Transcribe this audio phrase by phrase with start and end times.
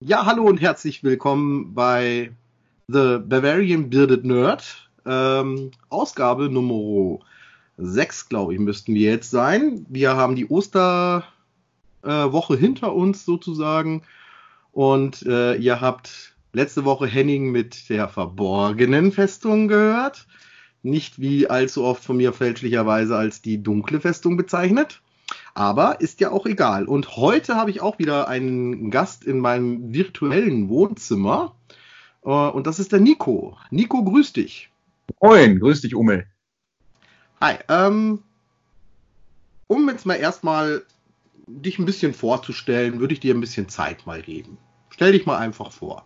[0.00, 2.30] Ja, hallo und herzlich willkommen bei
[2.86, 4.90] The Bavarian Bearded Nerd.
[5.06, 7.20] Ähm, Ausgabe Nummer
[7.78, 9.86] 6, glaube ich, müssten wir jetzt sein.
[9.88, 11.24] Wir haben die Osterwoche
[12.04, 14.02] äh, hinter uns sozusagen.
[14.70, 20.26] Und äh, ihr habt letzte Woche Henning mit der verborgenen Festung gehört.
[20.82, 25.00] Nicht wie allzu oft von mir fälschlicherweise als die dunkle Festung bezeichnet.
[25.56, 26.84] Aber ist ja auch egal.
[26.84, 31.56] Und heute habe ich auch wieder einen Gast in meinem virtuellen Wohnzimmer.
[32.22, 33.56] Äh, und das ist der Nico.
[33.70, 34.70] Nico, grüß dich.
[35.22, 36.26] Moin, grüß dich, Ummel.
[37.40, 37.54] Hi.
[37.70, 38.22] Ähm,
[39.66, 40.82] um jetzt mal erstmal
[41.46, 44.58] dich ein bisschen vorzustellen, würde ich dir ein bisschen Zeit mal geben.
[44.90, 46.04] Stell dich mal einfach vor.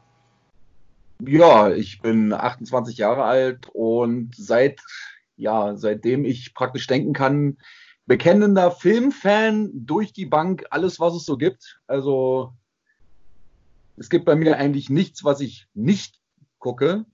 [1.26, 4.80] Ja, ich bin 28 Jahre alt und seit,
[5.36, 7.56] ja, seitdem ich praktisch denken kann,
[8.06, 11.80] bekennender Filmfan durch die Bank, alles, was es so gibt.
[11.86, 12.54] Also
[13.96, 16.20] es gibt bei mir eigentlich nichts, was ich nicht
[16.58, 17.04] gucke.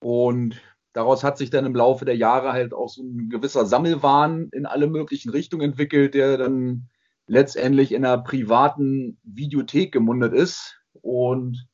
[0.00, 0.60] Und
[0.92, 4.66] daraus hat sich dann im Laufe der Jahre halt auch so ein gewisser Sammelwahn in
[4.66, 6.88] alle möglichen Richtungen entwickelt, der dann
[7.26, 10.80] letztendlich in einer privaten Videothek gemundet ist.
[11.02, 11.68] Und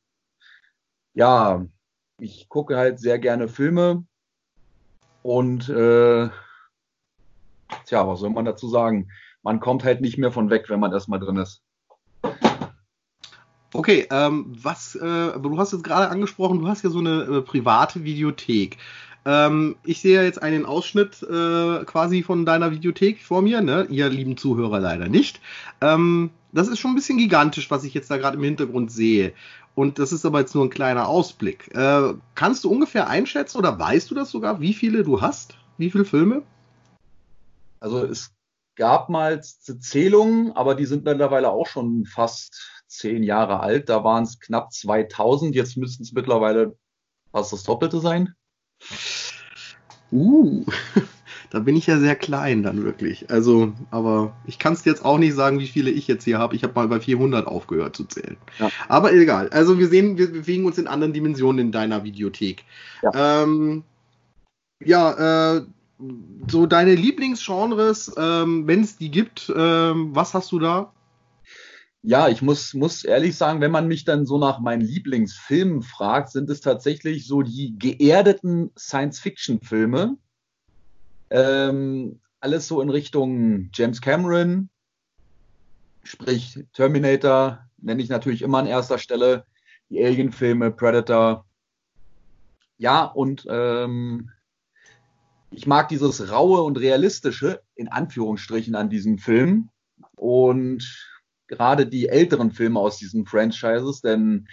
[1.13, 1.65] ja,
[2.19, 4.05] ich gucke halt sehr gerne Filme
[5.21, 6.29] und äh,
[7.85, 9.09] tja, was soll man dazu sagen?
[9.41, 11.61] Man kommt halt nicht mehr von weg, wenn man erstmal drin ist.
[13.73, 17.41] Okay, ähm, was, äh, du hast jetzt gerade angesprochen, du hast ja so eine äh,
[17.41, 18.77] private Videothek.
[19.25, 23.87] Ähm, ich sehe jetzt einen Ausschnitt äh, quasi von deiner Videothek vor mir, ne?
[23.89, 25.41] Ihr lieben Zuhörer leider nicht.
[25.81, 29.33] Ähm, das ist schon ein bisschen gigantisch, was ich jetzt da gerade im Hintergrund sehe.
[29.75, 31.73] Und das ist aber jetzt nur ein kleiner Ausblick.
[31.73, 35.57] Äh, kannst du ungefähr einschätzen oder weißt du das sogar, wie viele du hast?
[35.77, 36.43] Wie viele Filme?
[37.83, 38.31] Also es
[38.77, 43.89] gab mal Zählungen, aber die sind mittlerweile auch schon fast zehn Jahre alt.
[43.89, 45.53] Da waren es knapp 2000.
[45.53, 46.77] Jetzt müssten es mittlerweile
[47.33, 48.35] fast das Doppelte sein.
[50.13, 50.65] Uh,
[51.49, 53.29] da bin ich ja sehr klein dann wirklich.
[53.29, 56.55] Also, aber ich kann es jetzt auch nicht sagen, wie viele ich jetzt hier habe.
[56.55, 58.37] Ich habe mal bei 400 aufgehört zu zählen.
[58.59, 58.69] Ja.
[58.87, 59.49] Aber egal.
[59.49, 62.63] Also wir sehen, wir bewegen uns in anderen Dimensionen in deiner Videothek.
[63.01, 63.83] Ja, ähm,
[64.79, 65.65] ja äh,
[66.47, 70.93] so deine Lieblingsgenres, ähm, wenn es die gibt, ähm, was hast du da?
[72.01, 76.31] Ja, ich muss, muss ehrlich sagen, wenn man mich dann so nach meinen Lieblingsfilmen fragt,
[76.31, 80.17] sind es tatsächlich so die geerdeten Science-Fiction-Filme.
[81.29, 84.69] Ähm, alles so in Richtung James Cameron,
[86.03, 89.45] sprich Terminator, nenne ich natürlich immer an erster Stelle,
[89.89, 91.45] die Alien-Filme, Predator.
[92.77, 94.29] Ja, und ähm,
[95.55, 99.69] ich mag dieses raue und realistische, in Anführungsstrichen, an diesem Film.
[100.15, 101.11] Und
[101.47, 104.47] gerade die älteren Filme aus diesen Franchises, denn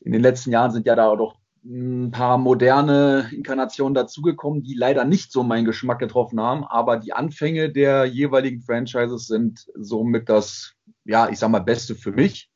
[0.00, 5.04] in den letzten Jahren sind ja da doch ein paar moderne Inkarnationen dazugekommen, die leider
[5.04, 10.72] nicht so meinen Geschmack getroffen haben, aber die Anfänge der jeweiligen Franchises sind somit das,
[11.04, 12.50] ja, ich sag mal, Beste für mich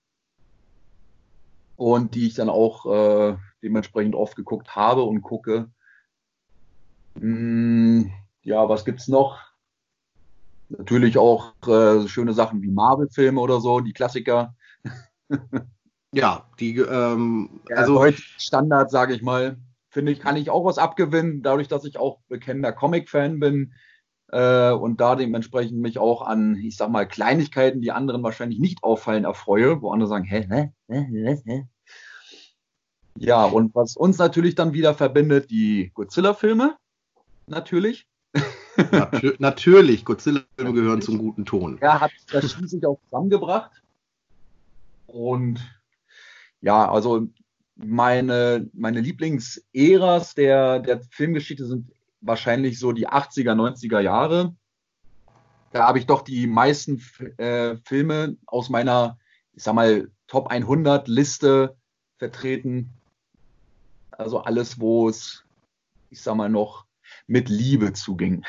[1.76, 5.70] und die ich dann auch äh, dementsprechend oft geguckt habe und gucke.
[7.18, 8.10] Hm,
[8.42, 9.40] ja, was gibt's noch?
[10.68, 14.54] Natürlich auch äh, schöne Sachen wie Marvel-Filme oder so, die Klassiker.
[16.12, 19.58] ja, die, ähm, ja, also heute Standard, sage ich mal,
[19.90, 23.74] finde ich, kann ich auch was abgewinnen, dadurch, dass ich auch bekennender Comic-Fan bin
[24.28, 28.82] äh, und da dementsprechend mich auch an, ich sag mal, Kleinigkeiten, die anderen wahrscheinlich nicht
[28.82, 31.68] auffallen, erfreue, wo andere sagen, hä, hä, hä, hä?
[33.16, 36.76] Ja, und was uns natürlich dann wieder verbindet, die Godzilla-Filme
[37.46, 38.06] natürlich.
[38.90, 41.78] Natür natürlich, Godzilla-Filme gehören zum guten Ton.
[41.80, 43.70] Er hat das schließlich auch zusammengebracht.
[45.06, 45.60] Und
[46.60, 47.28] ja, also
[47.76, 51.90] meine, meine Lieblingsäras der, der Filmgeschichte sind
[52.20, 54.54] wahrscheinlich so die 80er, 90er Jahre.
[55.72, 57.02] Da habe ich doch die meisten
[57.36, 59.18] äh, Filme aus meiner,
[59.52, 61.76] ich sag mal, Top 100 Liste
[62.16, 62.90] vertreten.
[64.10, 65.44] Also alles, wo es,
[66.10, 66.83] ich sag mal, noch
[67.26, 68.44] mit Liebe zuging.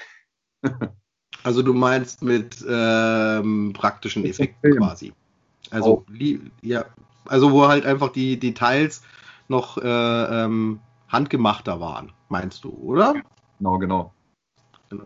[1.43, 5.13] also du meinst mit ähm, praktischen Effekten quasi.
[5.71, 6.05] Also,
[6.61, 6.85] ja,
[7.25, 9.01] also wo halt einfach die Details
[9.47, 13.15] noch äh, ähm, handgemachter waren, meinst du, oder?
[13.57, 14.13] Genau, genau.
[14.89, 15.05] genau.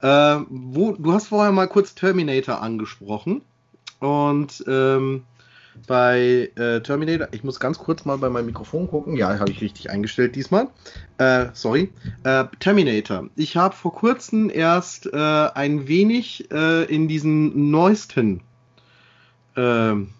[0.00, 3.42] Äh, wo, du hast vorher mal kurz Terminator angesprochen
[4.00, 5.24] und ähm,
[5.86, 7.28] bei äh, Terminator.
[7.32, 9.16] Ich muss ganz kurz mal bei meinem Mikrofon gucken.
[9.16, 10.68] Ja, habe ich richtig eingestellt diesmal.
[11.18, 11.92] Äh, sorry.
[12.24, 13.28] Äh, Terminator.
[13.36, 18.42] Ich habe vor kurzem erst äh, ein wenig äh, in diesen neuesten
[19.56, 20.10] ähm,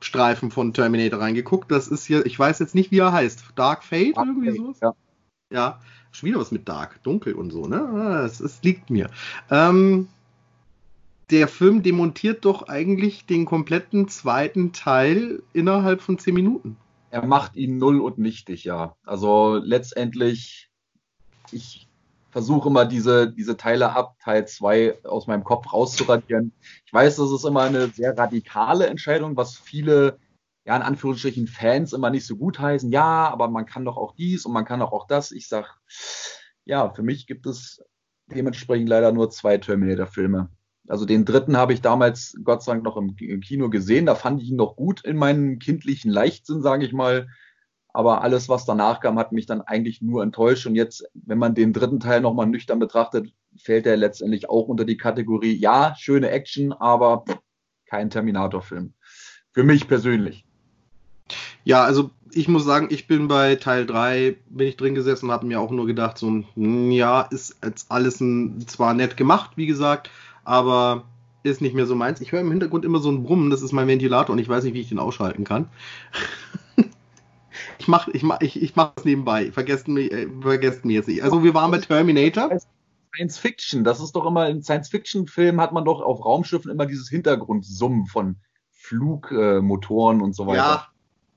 [0.00, 1.70] Streifen von Terminator reingeguckt.
[1.70, 3.44] Das ist hier, ich weiß jetzt nicht, wie er heißt.
[3.54, 4.78] Dark Fate, Dark irgendwie Fate, sowas?
[4.80, 4.94] Ja.
[5.52, 5.80] Ja,
[6.12, 8.22] schon wieder was mit Dark, dunkel und so, ne?
[8.24, 9.10] Es, es liegt mir.
[9.50, 10.08] Ähm,
[11.30, 16.76] der Film demontiert doch eigentlich den kompletten zweiten Teil innerhalb von zehn Minuten.
[17.10, 18.96] Er macht ihn null und nichtig, ja.
[19.04, 20.70] Also letztendlich,
[21.50, 21.88] ich
[22.30, 26.52] versuche immer diese, diese Teile ab Teil 2 aus meinem Kopf rauszuradieren.
[26.86, 30.18] Ich weiß, das ist immer eine sehr radikale Entscheidung, was viele,
[30.64, 32.90] ja, in Anführungsstrichen Fans immer nicht so gut heißen.
[32.92, 35.32] Ja, aber man kann doch auch dies und man kann doch auch das.
[35.32, 35.80] Ich sag,
[36.64, 37.82] ja, für mich gibt es
[38.26, 40.48] dementsprechend leider nur zwei Terminator-Filme.
[40.90, 44.06] Also den dritten habe ich damals Gott sei Dank noch im, Kino gesehen.
[44.06, 47.28] Da fand ich ihn noch gut in meinem kindlichen Leichtsinn, sage ich mal.
[47.92, 50.66] Aber alles, was danach kam, hat mich dann eigentlich nur enttäuscht.
[50.66, 54.84] Und jetzt, wenn man den dritten Teil nochmal nüchtern betrachtet, fällt er letztendlich auch unter
[54.84, 57.24] die Kategorie, ja, schöne Action, aber
[57.86, 58.92] kein Terminator-Film.
[59.52, 60.44] Für mich persönlich.
[61.62, 65.32] Ja, also ich muss sagen, ich bin bei Teil 3, bin ich drin gesessen und
[65.32, 69.52] habe mir auch nur gedacht, so hm, ja, ist jetzt alles ein, zwar nett gemacht,
[69.56, 70.10] wie gesagt,
[70.44, 71.04] aber
[71.42, 72.20] ist nicht mehr so meins.
[72.20, 74.64] Ich höre im Hintergrund immer so ein Brummen, das ist mein Ventilator und ich weiß
[74.64, 75.68] nicht, wie ich den ausschalten kann.
[77.78, 79.50] ich mache ich mach, ich, ich mach das nebenbei.
[79.52, 81.22] Vergesst mich, äh, vergesst mich jetzt nicht.
[81.22, 82.50] Also wir waren bei Terminator.
[83.14, 86.70] Science Fiction, das ist doch immer, in Science Fiction Filmen hat man doch auf Raumschiffen
[86.70, 88.36] immer dieses Hintergrundsummen von
[88.70, 90.56] Flugmotoren äh, und so weiter.
[90.56, 90.88] Ja,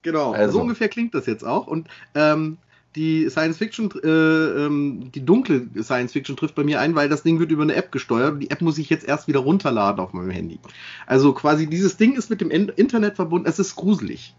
[0.02, 0.34] genau.
[0.34, 0.54] Also.
[0.54, 1.68] So ungefähr klingt das jetzt auch.
[1.68, 2.58] Und ähm,
[2.96, 7.24] die Science Fiction, äh, ähm, die dunkle Science Fiction trifft bei mir ein, weil das
[7.24, 10.00] Ding wird über eine App gesteuert und die App muss ich jetzt erst wieder runterladen
[10.00, 10.60] auf meinem Handy.
[11.08, 14.36] Also quasi dieses Ding ist mit dem Internet verbunden, es ist gruselig.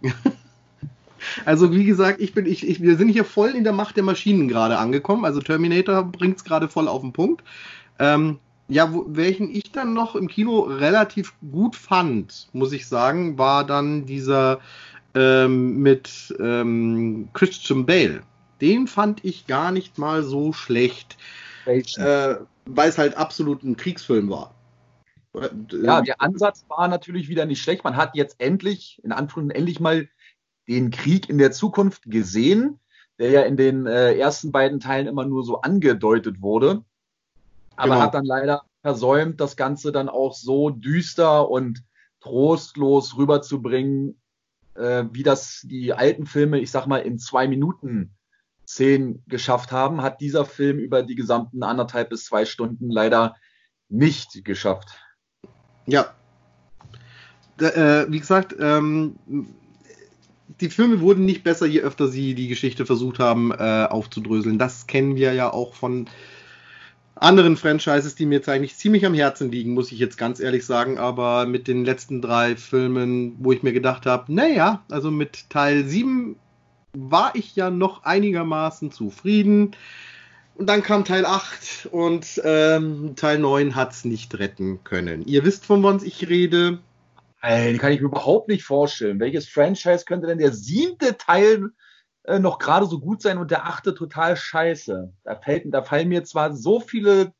[1.44, 4.04] also wie gesagt, ich bin, ich, ich, wir sind hier voll in der Macht der
[4.04, 5.24] Maschinen gerade angekommen.
[5.24, 7.42] Also Terminator bringt es gerade voll auf den Punkt.
[7.98, 13.36] Ähm, ja, wo, welchen ich dann noch im Kino relativ gut fand, muss ich sagen,
[13.36, 14.60] war dann dieser
[15.14, 18.22] ähm, mit ähm, Christian Bale
[18.64, 21.18] den fand ich gar nicht mal so schlecht.
[21.66, 24.54] Äh, weil es halt absolut ein Kriegsfilm war.
[25.70, 27.84] Ja, der Ansatz war natürlich wieder nicht schlecht.
[27.84, 30.08] Man hat jetzt endlich, in Anführungszeichen, endlich mal
[30.66, 32.80] den Krieg in der Zukunft gesehen,
[33.18, 36.84] der ja in den äh, ersten beiden Teilen immer nur so angedeutet wurde.
[37.76, 38.00] Aber genau.
[38.00, 41.82] hat dann leider versäumt, das Ganze dann auch so düster und
[42.20, 44.18] trostlos rüberzubringen,
[44.74, 48.14] äh, wie das die alten Filme, ich sag mal, in zwei Minuten
[48.66, 53.36] 10 geschafft haben, hat dieser Film über die gesamten anderthalb bis zwei Stunden leider
[53.88, 54.88] nicht geschafft.
[55.86, 56.14] Ja.
[57.56, 59.16] Da, äh, wie gesagt, ähm,
[60.60, 64.58] die Filme wurden nicht besser, je öfter sie die Geschichte versucht haben äh, aufzudröseln.
[64.58, 66.08] Das kennen wir ja auch von
[67.14, 70.66] anderen Franchises, die mir jetzt eigentlich ziemlich am Herzen liegen, muss ich jetzt ganz ehrlich
[70.66, 70.98] sagen.
[70.98, 75.84] Aber mit den letzten drei Filmen, wo ich mir gedacht habe, naja, also mit Teil
[75.84, 76.36] 7
[76.94, 79.76] war ich ja noch einigermaßen zufrieden.
[80.56, 85.26] Und dann kam Teil 8 und ähm, Teil 9 hat es nicht retten können.
[85.26, 86.78] Ihr wisst, von was ich rede.
[87.42, 89.18] Ey, kann ich mir überhaupt nicht vorstellen.
[89.18, 91.70] Welches Franchise könnte denn der siebte Teil
[92.22, 95.12] äh, noch gerade so gut sein und der achte total scheiße?
[95.24, 97.32] Da, fällt, da fallen mir zwar so viele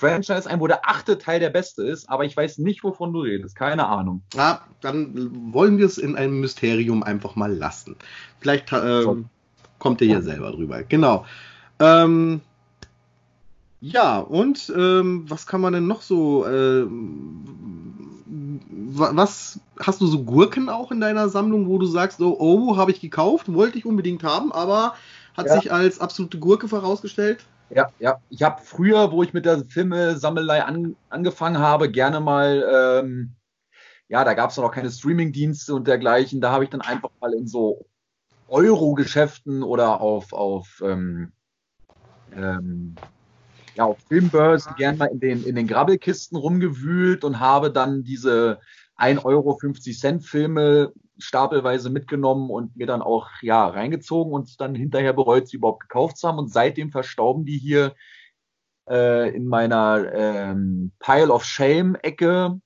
[0.00, 3.20] Franchise ein, wo der achte Teil der beste ist, aber ich weiß nicht, wovon du
[3.20, 3.54] redest.
[3.54, 4.22] Keine Ahnung.
[4.34, 7.96] Ja, dann wollen wir es in einem Mysterium einfach mal lassen.
[8.40, 9.04] Vielleicht äh,
[9.78, 10.82] kommt ihr ja selber drüber.
[10.84, 11.26] Genau.
[11.78, 12.40] Ähm,
[13.82, 16.46] ja, und ähm, was kann man denn noch so?
[16.46, 16.86] Äh,
[18.92, 22.90] was hast du so Gurken auch in deiner Sammlung, wo du sagst, oh, oh habe
[22.90, 24.94] ich gekauft, wollte ich unbedingt haben, aber
[25.36, 25.60] hat ja.
[25.60, 27.44] sich als absolute Gurke vorausgestellt?
[27.70, 28.20] Ja, ja.
[28.30, 32.64] Ich habe früher, wo ich mit der Filmesammelei an, angefangen habe, gerne mal,
[33.02, 33.36] ähm,
[34.08, 36.40] ja, da gab es noch keine Streamingdienste und dergleichen.
[36.40, 37.86] Da habe ich dann einfach mal in so
[38.48, 41.32] Euro-Geschäften oder auf, auf, ähm,
[42.34, 42.96] ähm,
[43.76, 48.58] ja, auf Filmbörsen gerne mal in den, in den Grabbelkisten rumgewühlt und habe dann diese
[49.00, 55.48] 1,50 Euro Filme stapelweise mitgenommen und mir dann auch ja reingezogen und dann hinterher bereut,
[55.48, 56.38] sie überhaupt gekauft zu haben.
[56.38, 57.94] Und seitdem verstauben die hier
[58.88, 62.60] äh, in meiner ähm, Pile of Shame-Ecke,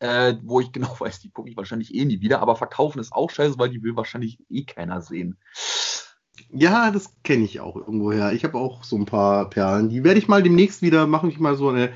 [0.00, 3.12] äh, wo ich genau weiß, die gucke ich wahrscheinlich eh nie wieder, aber verkaufen ist
[3.12, 5.38] auch scheiße, weil die will wahrscheinlich eh keiner sehen.
[6.50, 8.32] Ja, das kenne ich auch irgendwoher.
[8.32, 9.88] Ich habe auch so ein paar Perlen.
[9.88, 11.92] Die werde ich mal demnächst wieder, machen ich mal so eine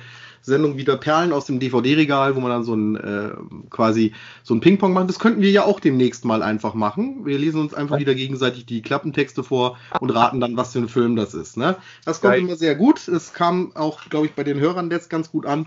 [0.47, 3.31] Sendung wieder Perlen aus dem DVD-Regal, wo man dann so ein äh,
[3.69, 4.12] quasi
[4.43, 5.09] so ein Ping-Pong macht.
[5.09, 7.26] Das könnten wir ja auch demnächst mal einfach machen.
[7.26, 10.88] Wir lesen uns einfach wieder gegenseitig die Klappentexte vor und raten dann, was für ein
[10.88, 11.57] Film das ist.
[11.57, 11.76] Ne?
[12.05, 12.43] Das kommt Geil.
[12.43, 13.07] immer sehr gut.
[13.09, 15.67] Es kam auch, glaube ich, bei den Hörern jetzt ganz gut an.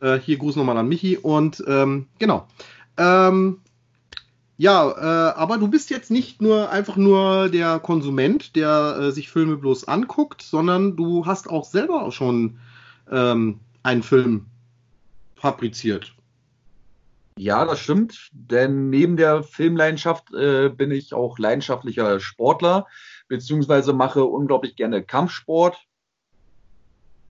[0.00, 2.46] Äh, hier Gruß nochmal an Michi und ähm, genau.
[2.96, 3.60] Ähm,
[4.58, 9.30] Ja, äh, aber du bist jetzt nicht nur einfach nur der Konsument, der äh, sich
[9.30, 12.58] Filme bloß anguckt, sondern du hast auch selber auch schon
[13.10, 14.46] ähm, einen Film
[15.34, 16.14] fabriziert.
[17.38, 22.86] Ja, das stimmt, denn neben der Filmleidenschaft äh, bin ich auch leidenschaftlicher Sportler,
[23.28, 25.78] beziehungsweise mache unglaublich gerne Kampfsport.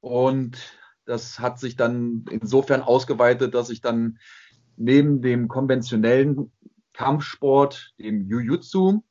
[0.00, 0.58] Und
[1.04, 4.18] das hat sich dann insofern ausgeweitet, dass ich dann
[4.76, 6.50] neben dem konventionellen
[6.92, 9.02] Kampfsport, dem Jiu-Jitsu,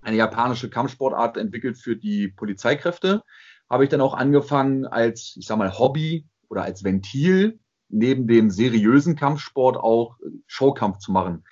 [0.00, 3.22] eine japanische Kampfsportart entwickelt für die Polizeikräfte,
[3.68, 7.58] habe ich dann auch angefangen als, ich sag mal, Hobby oder als Ventil
[7.88, 11.44] neben dem seriösen Kampfsport auch Showkampf zu machen.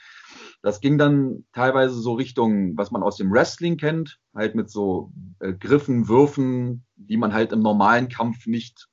[0.62, 5.12] Das ging dann teilweise so Richtung, was man aus dem Wrestling kennt, halt mit so
[5.40, 8.88] äh, Griffen, Würfen, die man halt im normalen Kampf nicht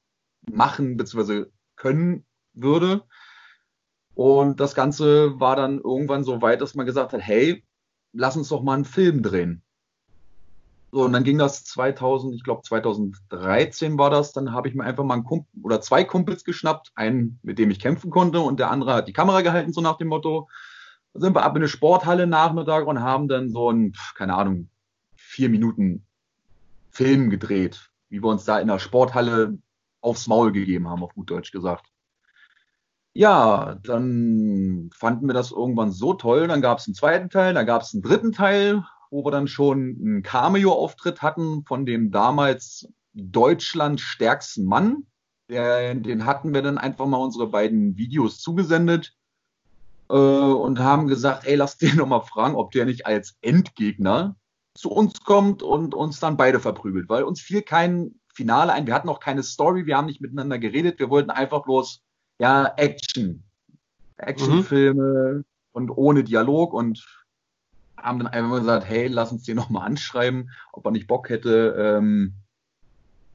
[0.51, 1.45] machen bzw.
[1.77, 3.03] können würde.
[4.15, 7.63] Und das Ganze war dann irgendwann so weit, dass man gesagt hat, hey,
[8.11, 9.63] lass uns doch mal einen Film drehen.
[10.91, 14.83] So, und dann ging das 2000, ich glaube 2013 war das, dann habe ich mir
[14.83, 18.59] einfach mal einen Kumpel oder zwei Kumpels geschnappt, einen, mit dem ich kämpfen konnte und
[18.59, 20.49] der andere hat die Kamera gehalten, so nach dem Motto.
[21.13, 24.69] Dann sind wir ab in eine Sporthalle Nachmittag und haben dann so ein, keine Ahnung,
[25.15, 26.05] vier Minuten
[26.89, 29.57] Film gedreht, wie wir uns da in der Sporthalle
[30.01, 31.85] aufs Maul gegeben haben, auf gut Deutsch gesagt.
[33.13, 36.47] Ja, dann fanden wir das irgendwann so toll.
[36.47, 39.47] Dann gab es einen zweiten Teil, dann gab es einen dritten Teil, wo wir dann
[39.47, 45.05] schon einen Cameo-Auftritt hatten von dem damals Deutschland stärksten Mann.
[45.49, 49.13] Der, den hatten wir dann einfach mal unsere beiden Videos zugesendet
[50.09, 54.37] äh, und haben gesagt, ey, lass den noch mal fragen, ob der nicht als Endgegner
[54.73, 58.87] zu uns kommt und uns dann beide verprügelt, weil uns fiel kein Finale ein.
[58.87, 62.01] Wir hatten auch keine Story, wir haben nicht miteinander geredet, wir wollten einfach bloß
[62.39, 63.43] ja Action,
[64.15, 65.45] Actionfilme mhm.
[65.73, 67.20] und ohne Dialog und
[68.01, 71.75] haben dann einfach gesagt, hey, lass uns den nochmal anschreiben, ob er nicht Bock hätte,
[71.77, 72.33] ähm,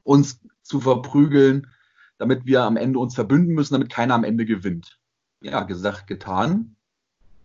[0.03, 1.67] uns zu verprügeln,
[2.17, 4.99] damit wir am Ende uns verbünden müssen, damit keiner am Ende gewinnt.
[5.41, 6.75] Ja, gesagt, getan.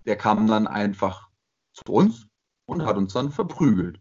[0.06, 1.28] Der kam dann einfach
[1.72, 2.26] zu uns
[2.66, 4.00] und hat uns dann verprügelt.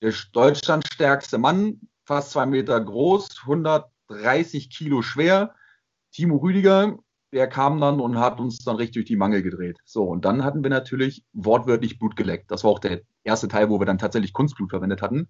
[0.00, 5.54] Der Deutschland stärkste Mann, fast zwei Meter groß, 130 Kilo schwer.
[6.12, 6.98] Timo Rüdiger,
[7.32, 9.78] der kam dann und hat uns dann richtig durch die Mangel gedreht.
[9.84, 12.50] So, und dann hatten wir natürlich wortwörtlich Blut geleckt.
[12.50, 15.28] Das war auch der erste Teil, wo wir dann tatsächlich Kunstblut verwendet hatten.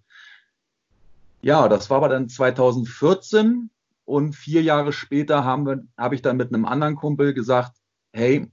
[1.41, 3.69] Ja, das war aber dann 2014
[4.05, 7.77] und vier Jahre später habe ich dann mit einem anderen Kumpel gesagt,
[8.13, 8.47] hey,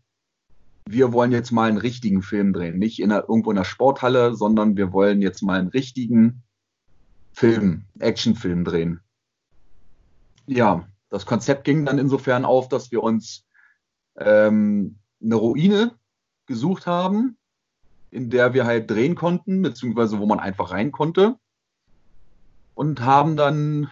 [0.87, 2.79] wir wollen jetzt mal einen richtigen Film drehen.
[2.79, 6.43] Nicht in einer, irgendwo in einer Sporthalle, sondern wir wollen jetzt mal einen richtigen
[7.33, 9.01] Film, Actionfilm drehen.
[10.47, 13.47] Ja, das Konzept ging dann insofern auf, dass wir uns
[14.19, 15.99] ähm, eine Ruine
[16.47, 17.37] gesucht haben,
[18.11, 21.37] in der wir halt drehen konnten, beziehungsweise wo man einfach rein konnte.
[22.75, 23.91] Und haben dann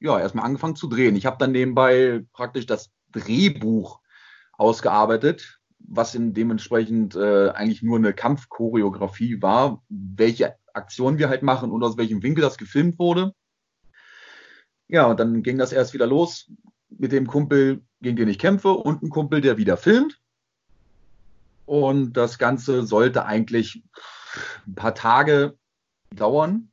[0.00, 1.16] ja erstmal angefangen zu drehen.
[1.16, 4.00] Ich habe dann nebenbei praktisch das Drehbuch
[4.52, 11.70] ausgearbeitet, was in dementsprechend äh, eigentlich nur eine Kampfchoreografie war, welche Aktionen wir halt machen
[11.70, 13.34] und aus welchem Winkel das gefilmt wurde.
[14.88, 16.50] Ja, und dann ging das erst wieder los
[16.90, 20.20] mit dem Kumpel, gegen den ich kämpfe, und ein Kumpel, der wieder filmt.
[21.66, 23.82] Und das Ganze sollte eigentlich
[24.66, 25.56] ein paar Tage
[26.14, 26.70] dauern,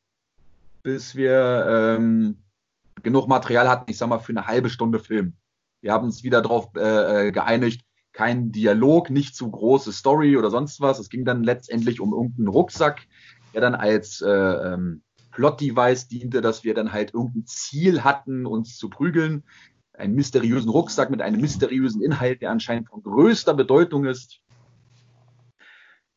[0.84, 2.44] bis wir ähm,
[3.01, 5.34] genug Material hatten, ich sag mal, für eine halbe Stunde Film.
[5.82, 10.50] Wir haben uns wieder darauf äh, äh, geeinigt, kein Dialog, nicht zu große Story oder
[10.50, 11.00] sonst was.
[11.00, 13.08] Es ging dann letztendlich um irgendeinen Rucksack,
[13.53, 15.01] der dann als äh, ähm,
[15.32, 19.44] Plot-Device diente, dass wir dann halt irgendein Ziel hatten, uns zu prügeln.
[19.94, 24.40] Einen mysteriösen Rucksack mit einem mysteriösen Inhalt, der anscheinend von größter Bedeutung ist.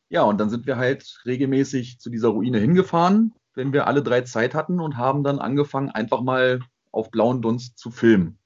[0.09, 4.21] Ja, und dann sind wir halt regelmäßig zu dieser Ruine hingefahren, wenn wir alle drei
[4.21, 6.59] Zeit hatten und haben dann angefangen, einfach mal
[6.91, 8.37] auf blauen Dunst zu filmen.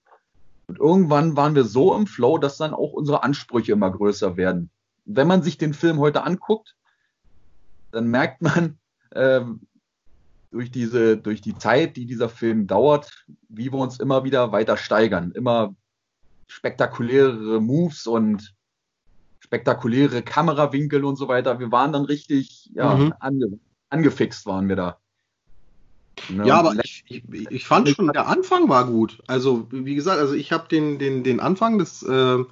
[0.68, 4.70] Und irgendwann waren wir so im Flow, dass dann auch unsere Ansprüche immer größer werden.
[5.06, 6.76] Wenn man sich den Film heute anguckt,
[7.92, 8.78] dann merkt man,
[9.16, 9.62] ähm,
[10.52, 14.78] durch diese, durch die Zeit, die dieser Film dauert, wie wir uns immer wieder weiter
[14.78, 15.32] steigern.
[15.32, 15.76] Immer
[16.48, 18.56] spektakulärere Moves und
[19.40, 21.60] spektakuläre Kamerawinkel und so weiter.
[21.60, 23.14] Wir waren dann richtig, ja, mhm.
[23.20, 24.98] ange, angefixt waren wir da.
[26.30, 26.46] Ne?
[26.46, 29.22] Ja, aber ich, ich, ich fand schon, der Anfang war gut.
[29.28, 32.44] Also, wie gesagt, also ich habe den, den, den Anfang des, äh,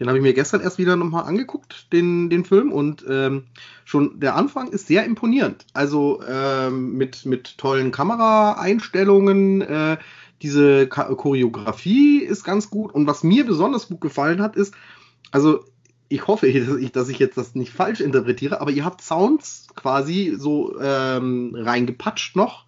[0.00, 2.72] den habe ich mir gestern erst wieder nochmal angeguckt, den, den Film.
[2.72, 3.44] Und ähm,
[3.84, 5.66] schon der Anfang ist sehr imponierend.
[5.74, 9.60] Also ähm, mit, mit tollen Kameraeinstellungen.
[9.60, 9.98] Äh,
[10.40, 12.94] diese Choreografie ist ganz gut.
[12.94, 14.74] Und was mir besonders gut gefallen hat, ist,
[15.32, 15.64] also
[16.08, 19.66] ich hoffe, dass ich, dass ich jetzt das nicht falsch interpretiere, aber ihr habt Sounds
[19.76, 22.64] quasi so ähm, reingepatscht noch.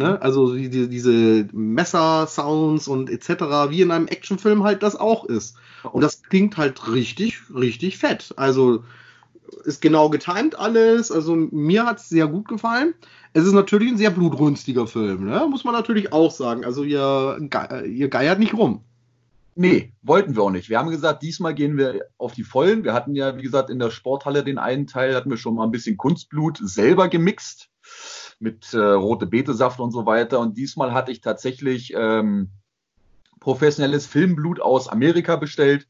[0.00, 0.20] Ne?
[0.22, 5.56] Also die, diese Messer-Sounds und etc., wie in einem Actionfilm halt das auch ist.
[5.92, 8.32] Und das klingt halt richtig, richtig fett.
[8.36, 8.82] Also
[9.64, 11.12] ist genau getimt alles.
[11.12, 12.94] Also mir hat es sehr gut gefallen.
[13.34, 15.46] Es ist natürlich ein sehr blutrünstiger Film, ne?
[15.50, 16.64] muss man natürlich auch sagen.
[16.64, 17.38] Also ihr,
[17.86, 18.82] ihr geiert nicht rum.
[19.54, 20.70] Nee, wollten wir auch nicht.
[20.70, 22.84] Wir haben gesagt, diesmal gehen wir auf die Vollen.
[22.84, 25.64] Wir hatten ja, wie gesagt, in der Sporthalle den einen Teil, hatten wir schon mal
[25.64, 27.69] ein bisschen Kunstblut selber gemixt
[28.40, 30.40] mit äh, rote Betesaft und so weiter.
[30.40, 32.50] Und diesmal hatte ich tatsächlich ähm,
[33.38, 35.86] professionelles Filmblut aus Amerika bestellt,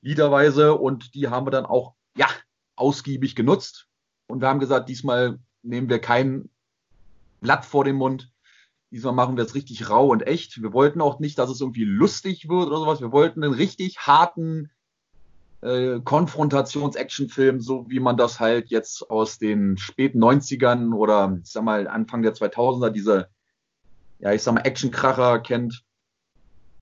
[0.00, 0.74] liederweise.
[0.74, 2.28] Und die haben wir dann auch, ja,
[2.76, 3.88] ausgiebig genutzt.
[4.26, 6.48] Und wir haben gesagt, diesmal nehmen wir kein
[7.40, 8.32] Blatt vor den Mund,
[8.90, 10.60] Diesmal machen wir es richtig rau und echt.
[10.62, 13.00] Wir wollten auch nicht, dass es irgendwie lustig wird oder sowas.
[13.00, 14.70] Wir wollten einen richtig harten
[15.62, 21.64] äh, Konfrontations-Action-Film, so wie man das halt jetzt aus den späten 90ern oder ich sag
[21.64, 23.28] mal Anfang der 2000er diese,
[24.18, 25.84] ja ich sag mal Action-Kracher kennt,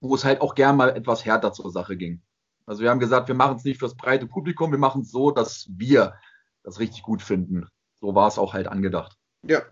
[0.00, 2.22] wo es halt auch gern mal etwas härter zur Sache ging.
[2.66, 5.30] Also wir haben gesagt, wir machen es nicht fürs breite Publikum, wir machen es so,
[5.30, 6.14] dass wir
[6.62, 7.66] das richtig gut finden.
[8.00, 9.17] So war es auch halt angedacht.
[9.42, 9.62] Ja.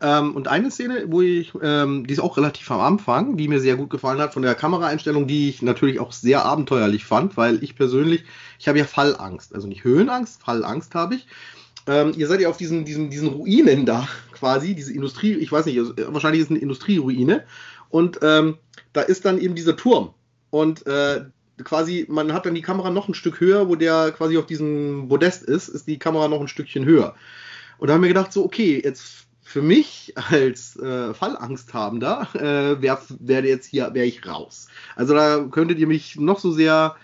[0.00, 3.60] Ähm, und eine Szene, wo ich, ähm, die ist auch relativ am Anfang, die mir
[3.60, 7.62] sehr gut gefallen hat, von der Kameraeinstellung, die ich natürlich auch sehr abenteuerlich fand, weil
[7.62, 8.24] ich persönlich,
[8.58, 11.26] ich habe ja Fallangst, also nicht Höhenangst, Fallangst habe ich.
[11.86, 15.66] Ähm, ihr seid ja auf diesen, diesen, diesen Ruinen da quasi, diese Industrie, ich weiß
[15.66, 17.44] nicht, also, wahrscheinlich ist es eine Industrieruine.
[17.88, 18.58] Und ähm,
[18.92, 20.14] da ist dann eben dieser Turm.
[20.50, 21.26] Und äh,
[21.62, 25.06] quasi, man hat dann die Kamera noch ein Stück höher, wo der quasi auf diesem
[25.08, 27.14] Podest ist, ist die Kamera noch ein Stückchen höher.
[27.82, 33.00] Und da haben wir gedacht, so, okay, jetzt für mich als äh, Fallangsthabender äh, wäre
[33.18, 34.68] wär jetzt hier, wäre ich raus.
[34.94, 36.94] Also da könntet ihr mich noch so sehr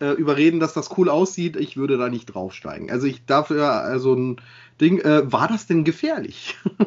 [0.00, 2.88] äh, überreden, dass das cool aussieht, ich würde da nicht draufsteigen.
[2.88, 4.40] Also ich dafür, also ein
[4.80, 6.56] Ding, äh, war das denn gefährlich?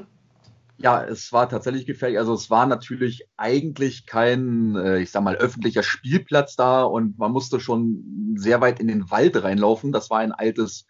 [0.78, 2.18] Ja, es war tatsächlich gefährlich.
[2.18, 7.32] Also es war natürlich eigentlich kein, äh, ich sag mal, öffentlicher Spielplatz da und man
[7.32, 9.92] musste schon sehr weit in den Wald reinlaufen.
[9.92, 10.88] Das war ein altes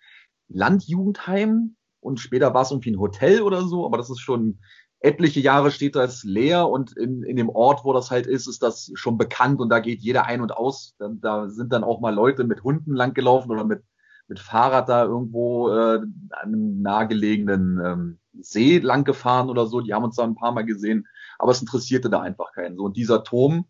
[0.48, 4.60] Landjugendheim, und später war es irgendwie ein Hotel oder so, aber das ist schon
[5.02, 8.62] etliche Jahre steht das leer und in, in dem Ort, wo das halt ist, ist
[8.62, 10.96] das schon bekannt und da geht jeder ein und aus.
[11.00, 13.84] Da, sind dann auch mal Leute mit Hunden langgelaufen oder mit,
[14.28, 19.82] mit Fahrrad da irgendwo äh, an einem nahegelegenen ähm, See lang gefahren oder so.
[19.82, 21.08] Die haben uns da ein paar Mal gesehen,
[21.40, 22.78] aber es interessierte da einfach keinen.
[22.78, 23.66] So, und dieser Turm,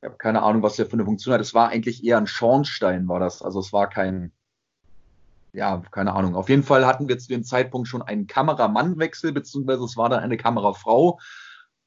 [0.00, 1.40] ich habe keine Ahnung, was der für eine Funktion hat.
[1.42, 3.42] Es war eigentlich eher ein Schornstein, war das.
[3.42, 4.32] Also es war kein,
[5.54, 6.34] ja, keine Ahnung.
[6.34, 10.20] Auf jeden Fall hatten wir zu dem Zeitpunkt schon einen Kameramannwechsel, beziehungsweise es war dann
[10.20, 11.18] eine Kamerafrau.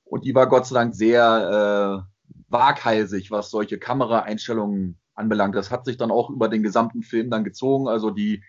[0.06, 5.56] Und die war Gott sei Dank sehr äh, waghalsig, was solche Kameraeinstellungen anbelangt.
[5.56, 7.90] Das hat sich dann auch über den gesamten Film dann gezogen.
[7.90, 8.42] Also die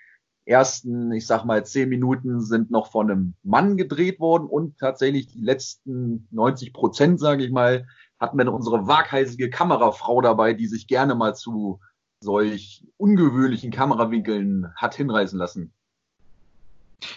[0.45, 5.27] ersten, ich sag mal, zehn Minuten sind noch von einem Mann gedreht worden und tatsächlich
[5.27, 7.87] die letzten 90 Prozent, sage ich mal,
[8.21, 11.81] hatten wir unsere waghalsige Kamerafrau dabei, die sich gerne mal zu
[12.21, 15.73] solch ungewöhnlichen Kamerawinkeln hat hinreißen lassen.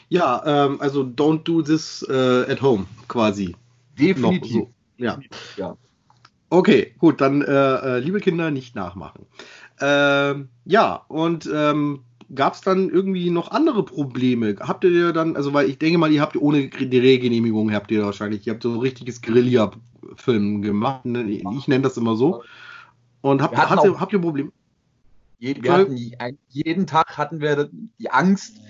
[0.10, 3.56] Ja, ähm, also don't do this uh, at home, quasi.
[3.98, 4.52] Definitiv.
[4.52, 4.74] So.
[4.98, 5.20] Ja.
[5.58, 5.76] ja.
[6.50, 9.26] Okay, gut, dann äh, äh, liebe Kinder, nicht nachmachen.
[9.80, 12.02] Ähm, ja, und ähm,
[12.36, 14.56] gab es dann irgendwie noch andere Probleme?
[14.60, 18.46] Habt ihr dann, also weil ich denke mal, ihr habt ohne Drehgenehmigung, habt ihr wahrscheinlich,
[18.46, 21.24] ihr habt so ein richtiges Guerilla-Film gemacht, ne?
[21.24, 22.44] ich nenne das immer so.
[23.22, 24.52] Und habt, habt, ihr, habt ihr Probleme?
[25.42, 25.98] Wir hatten,
[26.50, 28.62] jeden Tag hatten wir die Angst,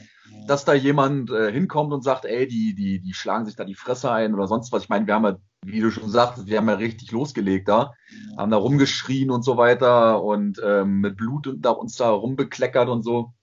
[0.47, 3.75] dass da jemand äh, hinkommt und sagt, ey, die, die, die schlagen sich da die
[3.75, 4.83] Fresse ein oder sonst was.
[4.83, 7.93] Ich meine, wir haben ja, wie du schon sagst, wir haben ja richtig losgelegt da,
[8.37, 13.03] haben da rumgeschrien und so weiter und ähm, mit Blut da, uns da rumbekleckert und
[13.03, 13.33] so.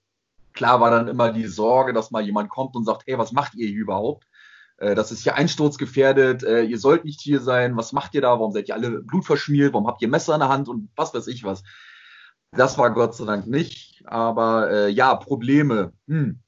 [0.53, 3.55] Klar war dann immer die Sorge, dass mal jemand kommt und sagt, hey, was macht
[3.55, 4.25] ihr hier überhaupt?
[4.77, 8.31] Äh, das ist hier einsturzgefährdet, äh, ihr sollt nicht hier sein, was macht ihr da,
[8.31, 11.27] warum seid ihr alle blutverschmiert, warum habt ihr Messer in der Hand und was weiß
[11.27, 11.63] ich was.
[12.51, 14.03] Das war Gott sei Dank nicht.
[14.05, 15.93] Aber äh, ja, Probleme.
[16.07, 16.39] Hm.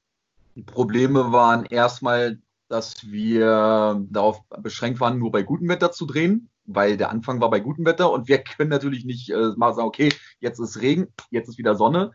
[0.54, 2.38] Die Probleme waren erstmal,
[2.68, 7.50] dass wir darauf beschränkt waren, nur bei gutem Wetter zu drehen, weil der Anfang war
[7.50, 11.08] bei gutem Wetter und wir können natürlich nicht äh, mal sagen, okay, jetzt ist Regen,
[11.30, 12.12] jetzt ist wieder Sonne.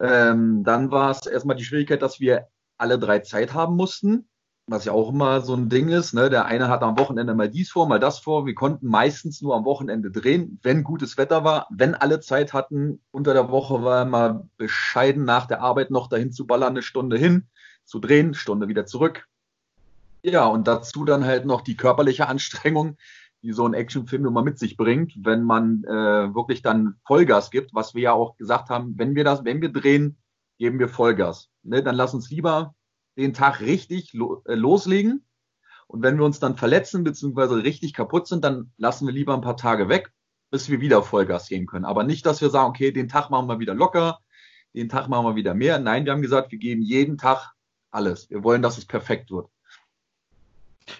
[0.00, 4.29] Ähm, dann war es erstmal die Schwierigkeit, dass wir alle drei Zeit haben mussten
[4.70, 6.14] was ja auch immer so ein Ding ist.
[6.14, 6.30] Ne?
[6.30, 8.46] Der eine hat am Wochenende mal dies vor, mal das vor.
[8.46, 13.00] Wir konnten meistens nur am Wochenende drehen, wenn gutes Wetter war, wenn alle Zeit hatten.
[13.10, 17.18] Unter der Woche war immer bescheiden nach der Arbeit noch dahin zu ballern, eine Stunde
[17.18, 17.48] hin,
[17.84, 19.26] zu drehen, Stunde wieder zurück.
[20.22, 22.96] Ja, und dazu dann halt noch die körperliche Anstrengung,
[23.42, 27.74] die so ein Actionfilm immer mit sich bringt, wenn man äh, wirklich dann Vollgas gibt,
[27.74, 30.16] was wir ja auch gesagt haben, wenn wir das, wenn wir drehen,
[30.58, 31.48] geben wir Vollgas.
[31.62, 32.74] Ne, dann lass uns lieber
[33.20, 35.24] den Tag richtig lo äh, loslegen.
[35.86, 37.54] Und wenn wir uns dann verletzen bzw.
[37.62, 40.12] richtig kaputt sind, dann lassen wir lieber ein paar Tage weg,
[40.50, 41.84] bis wir wieder Vollgas gehen können.
[41.84, 44.20] Aber nicht, dass wir sagen, okay, den Tag machen wir wieder locker,
[44.74, 45.78] den Tag machen wir wieder mehr.
[45.78, 47.52] Nein, wir haben gesagt, wir geben jeden Tag
[47.90, 48.30] alles.
[48.30, 49.48] Wir wollen, dass es perfekt wird.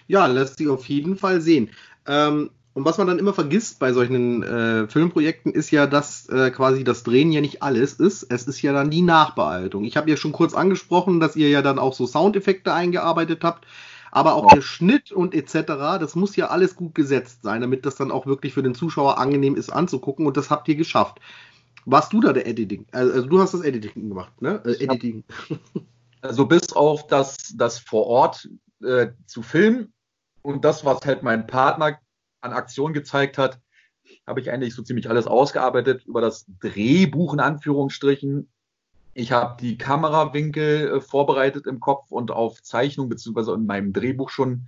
[0.07, 1.71] Ja, lässt sich auf jeden Fall sehen.
[2.05, 6.51] Ähm, und was man dann immer vergisst bei solchen äh, Filmprojekten ist ja, dass äh,
[6.51, 8.23] quasi das Drehen ja nicht alles ist.
[8.29, 9.83] Es ist ja dann die Nachbearbeitung.
[9.83, 13.67] Ich habe ja schon kurz angesprochen, dass ihr ja dann auch so Soundeffekte eingearbeitet habt.
[14.13, 15.53] Aber auch der Schnitt und etc.,
[15.99, 19.17] das muss ja alles gut gesetzt sein, damit das dann auch wirklich für den Zuschauer
[19.17, 20.25] angenehm ist anzugucken.
[20.25, 21.19] Und das habt ihr geschafft.
[21.85, 22.85] Warst du da der Editing?
[22.91, 24.61] Also, also du hast das Editing gemacht, ne?
[24.65, 25.23] Äh, Editing.
[26.23, 28.47] Also bis auf das, das vor Ort
[28.83, 29.91] äh, zu filmen
[30.43, 31.97] und das, was halt mein Partner
[32.41, 33.59] an Aktion gezeigt hat,
[34.27, 38.51] habe ich eigentlich so ziemlich alles ausgearbeitet über das Drehbuch in Anführungsstrichen.
[39.13, 44.29] Ich habe die Kamerawinkel äh, vorbereitet im Kopf und auf Zeichnung beziehungsweise in meinem Drehbuch
[44.29, 44.67] schon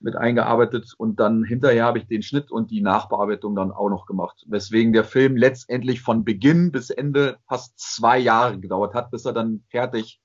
[0.00, 4.06] mit eingearbeitet und dann hinterher habe ich den Schnitt und die Nachbearbeitung dann auch noch
[4.06, 4.44] gemacht.
[4.48, 9.34] Weswegen der Film letztendlich von Beginn bis Ende fast zwei Jahre gedauert hat, bis er
[9.34, 10.20] dann fertig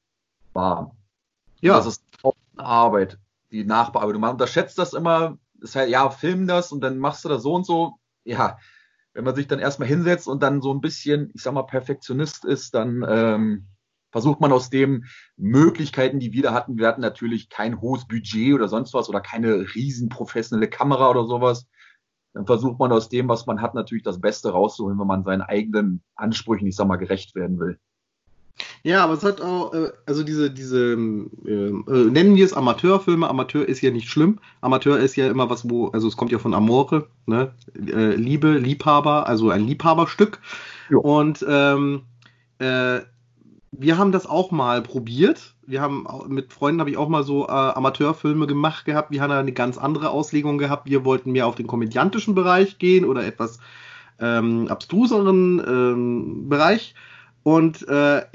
[0.53, 0.95] war.
[1.59, 1.75] Ja.
[1.75, 2.03] Das ist
[2.55, 3.19] Arbeit,
[3.51, 4.21] die Nachbearbeitung.
[4.21, 7.53] Man unterschätzt das immer, ist halt, ja, film das und dann machst du das so
[7.53, 7.95] und so.
[8.23, 8.57] Ja,
[9.13, 12.45] wenn man sich dann erstmal hinsetzt und dann so ein bisschen, ich sag mal, Perfektionist
[12.45, 13.67] ist, dann ähm,
[14.11, 18.53] versucht man aus dem Möglichkeiten, die wir da hatten, wir hatten natürlich kein hohes Budget
[18.53, 21.67] oder sonst was oder keine riesen professionelle Kamera oder sowas.
[22.33, 25.41] Dann versucht man aus dem, was man hat, natürlich das Beste rauszuholen, wenn man seinen
[25.41, 27.79] eigenen Ansprüchen, ich sag mal, gerecht werden will.
[28.83, 33.27] Ja, aber es hat auch, äh, also diese, diese, ähm, äh, nennen wir es Amateurfilme.
[33.27, 34.39] Amateur ist ja nicht schlimm.
[34.61, 37.51] Amateur ist ja immer was, wo, also es kommt ja von Amore, ne?
[37.75, 40.39] Äh, Liebe, Liebhaber, also ein Liebhaberstück.
[40.89, 41.01] Jo.
[41.01, 42.03] Und ähm,
[42.59, 42.99] äh,
[43.71, 45.55] wir haben das auch mal probiert.
[45.67, 49.11] Wir haben mit Freunden habe ich auch mal so äh, Amateurfilme gemacht gehabt.
[49.11, 50.87] Wir haben eine ganz andere Auslegung gehabt.
[50.87, 53.59] Wir wollten mehr auf den komödiantischen Bereich gehen oder etwas
[54.19, 56.93] ähm, abstruseren ähm, Bereich.
[57.45, 58.25] Und äh,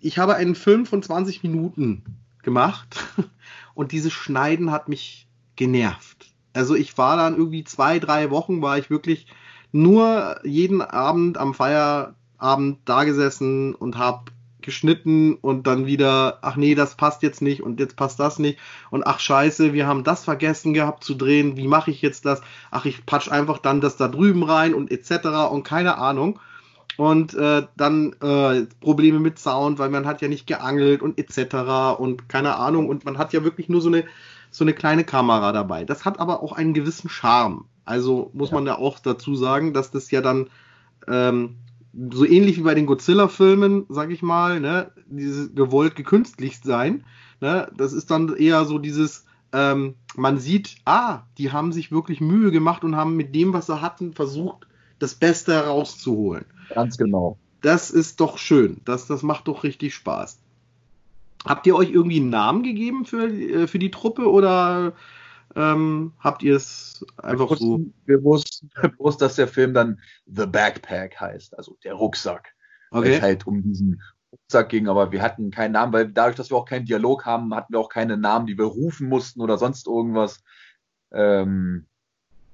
[0.00, 2.02] ich habe einen Film von 20 Minuten
[2.42, 2.96] gemacht
[3.74, 6.32] und dieses Schneiden hat mich genervt.
[6.52, 9.28] Also ich war dann irgendwie zwei, drei Wochen, war ich wirklich
[9.70, 14.32] nur jeden Abend am Feierabend da gesessen und habe
[14.62, 18.58] geschnitten und dann wieder, ach nee, das passt jetzt nicht und jetzt passt das nicht
[18.90, 22.42] und ach scheiße, wir haben das vergessen gehabt zu drehen, wie mache ich jetzt das?
[22.72, 25.52] Ach, ich patsch einfach dann das da drüben rein und etc.
[25.52, 26.40] und keine Ahnung
[27.00, 31.98] und äh, dann äh, Probleme mit Sound, weil man hat ja nicht geangelt und etc.
[31.98, 34.04] und keine Ahnung und man hat ja wirklich nur so eine
[34.50, 35.84] so eine kleine Kamera dabei.
[35.86, 37.64] Das hat aber auch einen gewissen Charme.
[37.86, 38.56] Also muss ja.
[38.56, 40.50] man ja auch dazu sagen, dass das ja dann
[41.08, 41.56] ähm,
[42.12, 47.04] so ähnlich wie bei den Godzilla-Filmen, sag ich mal, ne, dieses gewollt gekünstlicht sein.
[47.40, 52.20] Ne, das ist dann eher so dieses, ähm, man sieht, ah, die haben sich wirklich
[52.20, 54.66] Mühe gemacht und haben mit dem, was sie hatten, versucht,
[55.00, 56.44] das Beste herauszuholen.
[56.72, 57.38] Ganz genau.
[57.62, 58.80] Das ist doch schön.
[58.84, 60.38] Das, das macht doch richtig Spaß.
[61.44, 64.92] Habt ihr euch irgendwie einen Namen gegeben für, äh, für die Truppe oder
[65.56, 67.80] ähm, habt ihr es einfach wir so?
[68.06, 72.54] Wir wussten, wir wussten, dass der Film dann The Backpack heißt, also der Rucksack.
[72.90, 73.14] Okay.
[73.14, 74.00] Es halt um diesen
[74.32, 77.54] Rucksack ging, aber wir hatten keinen Namen, weil dadurch, dass wir auch keinen Dialog haben,
[77.54, 80.42] hatten wir auch keine Namen, die wir rufen mussten oder sonst irgendwas.
[81.12, 81.86] Ähm,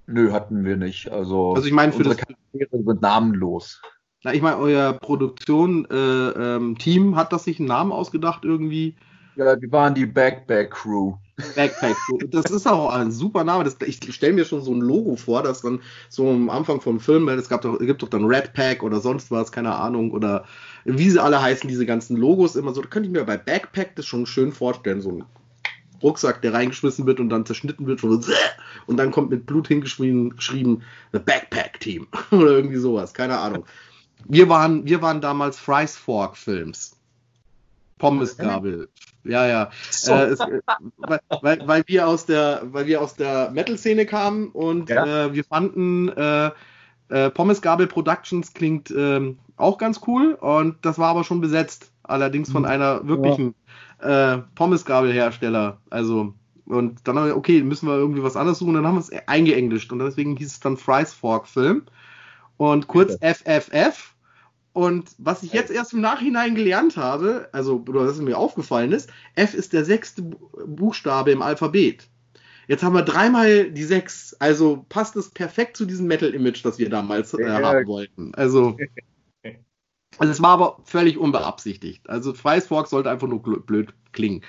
[0.06, 1.10] nö, hatten wir nicht.
[1.10, 3.80] Also, also ich meine, für das Charaktere sind namenlos.
[4.24, 8.96] Na, ich meine, euer Produktion, äh, ähm, Team hat das sich einen Namen ausgedacht irgendwie?
[9.36, 11.14] Ja, wir waren die Backpack Crew.
[11.54, 12.18] Backpack Crew.
[12.30, 13.64] Das ist auch ein super Name.
[13.64, 16.98] Das, ich stelle mir schon so ein Logo vor, das dann so am Anfang vom
[16.98, 20.44] Film, es gab doch, gibt doch dann Red Pack oder sonst was, keine Ahnung, oder
[20.84, 22.80] wie sie alle heißen, diese ganzen Logos immer so.
[22.80, 25.24] Da könnte ich mir bei Backpack das schon schön vorstellen, so ein
[26.02, 30.82] Rucksack, der reingeschmissen wird und dann zerschnitten wird und dann kommt mit Blut hingeschrieben, geschrieben,
[31.12, 33.64] The Backpack Team oder irgendwie sowas, keine Ahnung.
[34.24, 36.96] Wir waren, wir waren damals Fries Fork Films.
[37.98, 38.88] Pommesgabel.
[39.24, 39.70] Ja, ja.
[39.90, 40.12] So.
[40.12, 44.90] Äh, es, weil, weil, weil, wir aus der, weil wir aus der Metal-Szene kamen und
[44.90, 45.26] ja.
[45.26, 46.50] äh, wir fanden äh,
[47.08, 51.90] äh, Pommesgabel Productions klingt ähm, auch ganz cool und das war aber schon besetzt.
[52.02, 52.68] Allerdings von mhm.
[52.68, 53.65] einer wirklichen ja.
[54.00, 55.78] Äh, Pommesgabelhersteller.
[55.90, 56.34] Also,
[56.66, 58.74] und dann haben wir, okay, müssen wir irgendwie was anderes suchen.
[58.74, 61.82] Dann haben wir es eingeenglischt und deswegen hieß es dann Fries Fork Film.
[62.56, 63.34] Und kurz okay.
[63.34, 64.16] FFF
[64.76, 69.10] und was ich jetzt erst im Nachhinein gelernt habe, also oder was mir aufgefallen ist,
[69.34, 70.20] F ist der sechste
[70.66, 72.06] Buchstabe im Alphabet.
[72.68, 76.90] Jetzt haben wir dreimal die sechs, also passt es perfekt zu diesem Metal-Image, das wir
[76.90, 78.34] damals äh, haben wollten.
[78.34, 78.76] Also
[80.18, 82.08] Also es war aber völlig unbeabsichtigt.
[82.08, 84.42] Also Price Fork sollte einfach nur blöd klingen.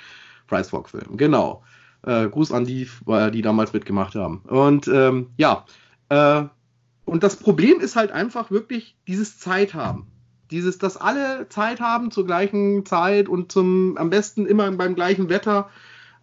[0.48, 1.64] Price Fork Film, genau.
[2.04, 2.88] Äh, Gruß an die,
[3.34, 4.42] die damals mitgemacht haben.
[4.48, 5.66] Und ähm, ja,
[6.10, 6.44] äh,
[7.06, 10.08] und das Problem ist halt einfach wirklich dieses Zeit haben.
[10.52, 15.30] Dieses, dass alle Zeit haben zur gleichen Zeit und zum am besten immer beim gleichen
[15.30, 15.70] Wetter,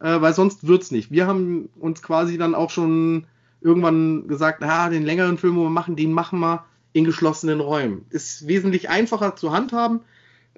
[0.00, 1.10] äh, weil sonst wird's nicht.
[1.10, 3.26] Wir haben uns quasi dann auch schon
[3.60, 8.06] irgendwann gesagt, na, den längeren Film, wo wir machen, den machen wir in geschlossenen Räumen.
[8.08, 10.00] Ist wesentlich einfacher zu handhaben.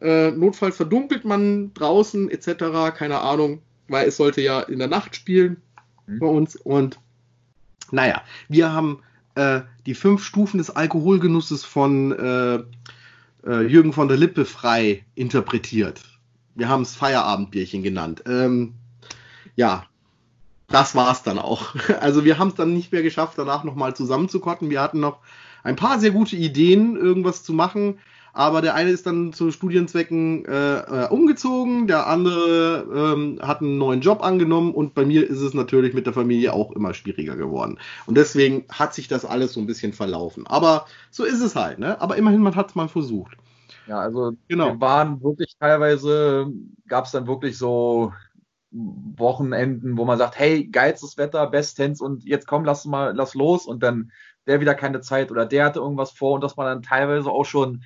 [0.00, 2.94] Äh, notfalls verdunkelt man draußen etc.
[2.94, 5.56] Keine Ahnung, weil es sollte ja in der Nacht spielen
[6.06, 6.18] mhm.
[6.18, 6.54] bei uns.
[6.54, 7.00] Und
[7.90, 9.02] naja, wir haben
[9.34, 12.56] äh, die fünf Stufen des Alkoholgenusses von äh,
[13.46, 16.02] äh, Jürgen von der Lippe frei interpretiert.
[16.54, 18.24] Wir haben es Feierabendbierchen genannt.
[18.26, 18.74] Ähm,
[19.54, 19.86] ja,
[20.68, 21.74] das war's dann auch.
[22.00, 24.68] Also wir haben es dann nicht mehr geschafft, danach nochmal zusammenzukotten.
[24.68, 25.20] Wir hatten noch
[25.66, 27.98] ein paar sehr gute Ideen, irgendwas zu machen.
[28.32, 33.78] Aber der eine ist dann zu Studienzwecken äh, äh, umgezogen, der andere ähm, hat einen
[33.78, 37.34] neuen Job angenommen und bei mir ist es natürlich mit der Familie auch immer schwieriger
[37.34, 37.78] geworden.
[38.04, 40.46] Und deswegen hat sich das alles so ein bisschen verlaufen.
[40.46, 41.98] Aber so ist es halt, ne?
[41.98, 43.38] Aber immerhin, man hat es mal versucht.
[43.86, 44.74] Ja, also genau.
[44.74, 46.52] wir waren wirklich teilweise,
[46.88, 48.12] gab es dann wirklich so
[48.70, 53.64] Wochenenden, wo man sagt, hey, geilstes Wetter, bestens und jetzt komm, lass mal, lass los
[53.64, 54.12] und dann
[54.46, 57.44] der wieder keine Zeit oder der hatte irgendwas vor und dass man dann teilweise auch
[57.44, 57.82] schon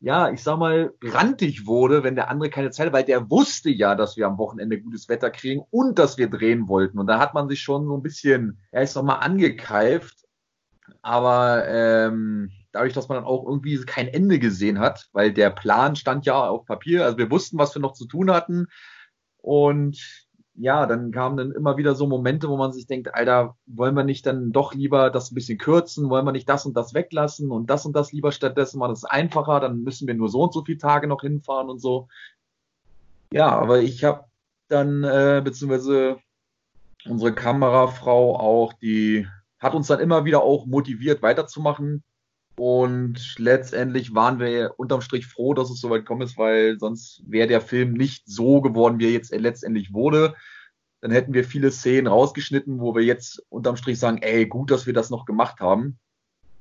[0.00, 3.68] ja, ich sag mal, grantig wurde, wenn der andere keine Zeit hat, weil der wusste
[3.68, 6.98] ja, dass wir am Wochenende gutes Wetter kriegen und dass wir drehen wollten.
[6.98, 10.26] Und da hat man sich schon so ein bisschen, ja, ich sag mal, angekeift.
[11.02, 15.96] Aber ähm, dadurch, dass man dann auch irgendwie kein Ende gesehen hat, weil der Plan
[15.96, 18.68] stand ja auf Papier, also wir wussten, was wir noch zu tun hatten.
[19.36, 23.94] Und ja, dann kamen dann immer wieder so Momente, wo man sich denkt, Alter, wollen
[23.94, 26.92] wir nicht dann doch lieber das ein bisschen kürzen, wollen wir nicht das und das
[26.94, 30.42] weglassen und das und das lieber stattdessen machen, das einfacher, dann müssen wir nur so
[30.42, 32.08] und so viele Tage noch hinfahren und so.
[33.32, 34.24] Ja, aber ich habe
[34.68, 36.18] dann, äh, beziehungsweise
[37.06, 39.26] unsere Kamerafrau auch, die
[39.58, 42.02] hat uns dann immer wieder auch motiviert, weiterzumachen.
[42.60, 47.48] Und letztendlich waren wir unterm Strich froh, dass es soweit gekommen ist, weil sonst wäre
[47.48, 50.34] der Film nicht so geworden, wie er jetzt letztendlich wurde.
[51.00, 54.84] Dann hätten wir viele Szenen rausgeschnitten, wo wir jetzt unterm Strich sagen, ey, gut, dass
[54.84, 55.98] wir das noch gemacht haben.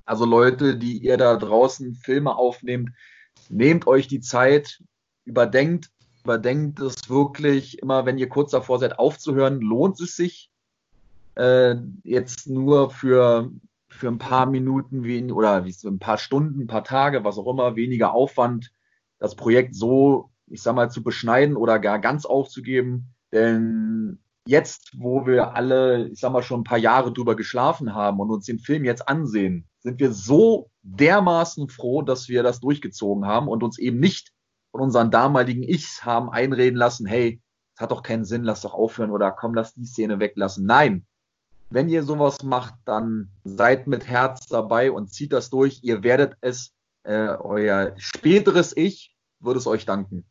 [0.05, 2.91] Also Leute, die ihr da draußen Filme aufnehmt,
[3.49, 4.81] nehmt euch die Zeit,
[5.25, 5.89] überdenkt,
[6.23, 10.49] überdenkt es wirklich immer, wenn ihr kurz davor seid, aufzuhören, lohnt es sich,
[11.35, 13.51] äh, jetzt nur für
[13.89, 17.47] für ein paar Minuten wen oder wie ein paar Stunden, ein paar Tage, was auch
[17.47, 18.71] immer, weniger Aufwand,
[19.17, 23.13] das Projekt so, ich sag mal, zu beschneiden oder gar ganz aufzugeben.
[23.31, 28.19] Denn jetzt, wo wir alle, ich sag mal, schon ein paar Jahre drüber geschlafen haben
[28.19, 33.25] und uns den Film jetzt ansehen, sind wir so dermaßen froh, dass wir das durchgezogen
[33.25, 34.31] haben und uns eben nicht
[34.71, 37.41] von unseren damaligen Ichs haben einreden lassen, hey,
[37.75, 40.65] es hat doch keinen Sinn, lass doch aufhören oder komm, lass die Szene weglassen.
[40.65, 41.05] Nein,
[41.69, 45.79] wenn ihr sowas macht, dann seid mit Herz dabei und zieht das durch.
[45.83, 50.25] Ihr werdet es, äh, euer späteres Ich würde es euch danken.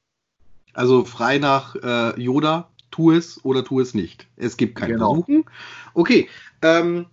[0.75, 4.29] Also frei nach äh, Yoda, tu es oder tu es nicht.
[4.37, 5.15] Es gibt kein genau.
[5.15, 5.45] Versuchen.
[5.95, 6.29] Okay.
[6.63, 7.07] Ähm,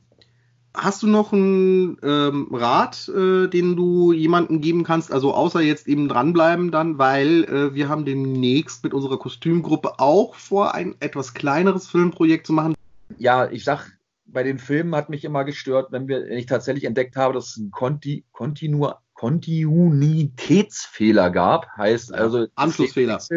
[0.73, 5.11] hast du noch einen ähm, Rat, äh, den du jemandem geben kannst?
[5.11, 10.35] Also außer jetzt eben dranbleiben dann, weil äh, wir haben demnächst mit unserer Kostümgruppe auch
[10.35, 12.75] vor, ein etwas kleineres Filmprojekt zu machen.
[13.17, 16.83] Ja, ich sag bei den Filmen hat mich immer gestört, wenn, wir, wenn ich tatsächlich
[16.85, 21.67] entdeckt habe, dass es einen Konti, Kontinu, Kontinuitätsfehler gab.
[21.77, 22.45] Heißt also.
[22.55, 23.19] Anschlussfehler.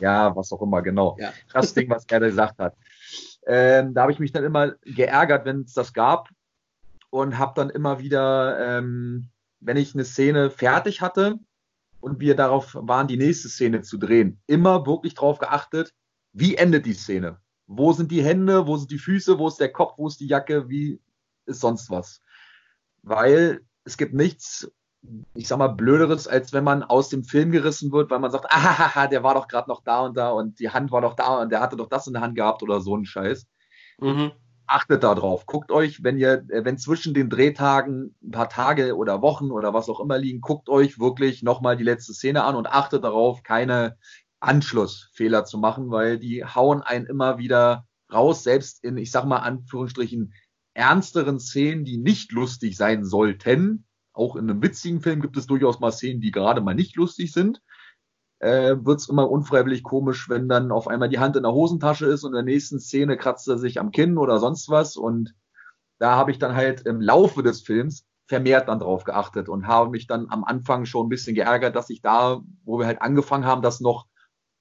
[0.00, 1.18] Ja, was auch immer, genau.
[1.20, 1.30] Ja.
[1.52, 2.74] Das Ding, was er gesagt hat.
[3.46, 6.30] Ähm, da habe ich mich dann immer geärgert, wenn es das gab
[7.10, 9.28] und habe dann immer wieder, ähm,
[9.60, 11.38] wenn ich eine Szene fertig hatte
[12.00, 15.92] und wir darauf waren, die nächste Szene zu drehen, immer wirklich darauf geachtet,
[16.32, 17.38] wie endet die Szene?
[17.72, 20.26] Wo sind die Hände, wo sind die Füße, wo ist der Kopf, wo ist die
[20.26, 21.00] Jacke, wie
[21.46, 22.20] ist sonst was?
[23.02, 24.68] Weil es gibt nichts,
[25.34, 28.46] ich sag mal, blöderes, als wenn man aus dem Film gerissen wird, weil man sagt,
[28.48, 31.40] ah, der war doch gerade noch da und da und die Hand war doch da
[31.40, 33.46] und der hatte doch das in der Hand gehabt oder so ein Scheiß.
[34.00, 34.32] Mhm.
[34.66, 35.46] Achtet da drauf.
[35.46, 39.88] Guckt euch, wenn ihr, wenn zwischen den Drehtagen ein paar Tage oder Wochen oder was
[39.88, 43.96] auch immer liegen, guckt euch wirklich nochmal die letzte Szene an und achtet darauf, keine
[44.40, 49.38] Anschlussfehler zu machen, weil die hauen einen immer wieder raus, selbst in, ich sag mal,
[49.38, 50.32] Anführungsstrichen,
[50.74, 53.86] ernsteren Szenen, die nicht lustig sein sollten.
[54.12, 57.32] Auch in einem witzigen Film gibt es durchaus mal Szenen, die gerade mal nicht lustig
[57.32, 57.60] sind.
[58.38, 62.06] Äh, Wird es immer unfreiwillig komisch, wenn dann auf einmal die Hand in der Hosentasche
[62.06, 64.96] ist und in der nächsten Szene kratzt er sich am Kinn oder sonst was.
[64.96, 65.34] Und
[65.98, 69.90] da habe ich dann halt im Laufe des Films vermehrt dann drauf geachtet und habe
[69.90, 73.44] mich dann am Anfang schon ein bisschen geärgert, dass ich da, wo wir halt angefangen
[73.44, 74.06] haben, das noch,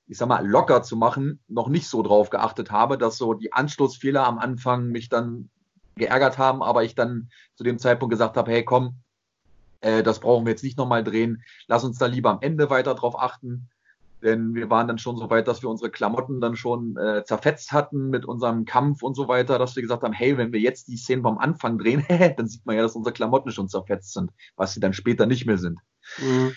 [0.09, 3.53] ich sag mal, locker zu machen, noch nicht so drauf geachtet habe, dass so die
[3.53, 5.49] Anschlussfehler am Anfang mich dann
[5.95, 8.95] geärgert haben, aber ich dann zu dem Zeitpunkt gesagt habe, hey komm,
[9.81, 12.95] äh, das brauchen wir jetzt nicht nochmal drehen, lass uns da lieber am Ende weiter
[12.95, 13.69] drauf achten.
[14.23, 17.71] Denn wir waren dann schon so weit, dass wir unsere Klamotten dann schon äh, zerfetzt
[17.71, 20.89] hatten mit unserem Kampf und so weiter, dass wir gesagt haben, hey, wenn wir jetzt
[20.89, 22.03] die Szenen vom Anfang drehen,
[22.37, 25.45] dann sieht man ja, dass unsere Klamotten schon zerfetzt sind, was sie dann später nicht
[25.45, 25.79] mehr sind.
[26.17, 26.53] Mhm.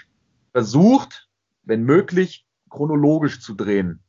[0.53, 1.29] Versucht,
[1.63, 4.01] wenn möglich, chronologisch zu drehen.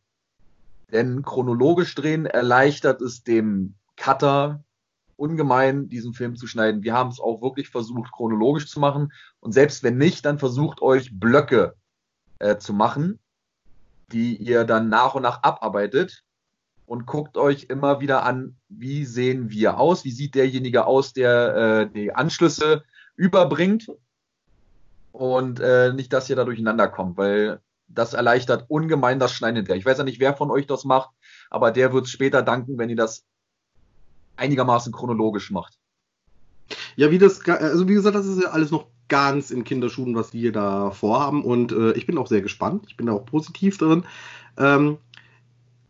[0.92, 4.64] Denn chronologisch drehen erleichtert es dem Cutter
[5.18, 6.82] ungemein, diesen Film zu schneiden.
[6.82, 9.12] Wir haben es auch wirklich versucht, chronologisch zu machen.
[9.42, 11.76] Und selbst wenn nicht, dann versucht euch Blöcke
[12.40, 13.20] äh, zu machen,
[14.12, 16.24] die ihr dann nach und nach abarbeitet
[16.86, 21.56] und guckt euch immer wieder an, wie sehen wir aus, wie sieht derjenige aus, der
[21.56, 22.84] äh, die Anschlüsse
[23.16, 23.88] überbringt
[25.12, 27.60] und äh, nicht, dass ihr da durcheinander kommt, weil
[27.94, 29.80] das erleichtert ungemein das Schneiden hinterher.
[29.80, 31.10] Ich weiß ja nicht, wer von euch das macht,
[31.50, 33.26] aber der wird es später danken, wenn ihr das
[34.36, 35.78] einigermaßen chronologisch macht.
[36.96, 40.34] Ja, wie das, also wie gesagt, das ist ja alles noch ganz in Kinderschuhen, was
[40.34, 41.44] wir da vorhaben.
[41.44, 42.86] Und äh, ich bin auch sehr gespannt.
[42.88, 44.06] Ich bin da auch positiv drin.
[44.58, 44.98] Ähm,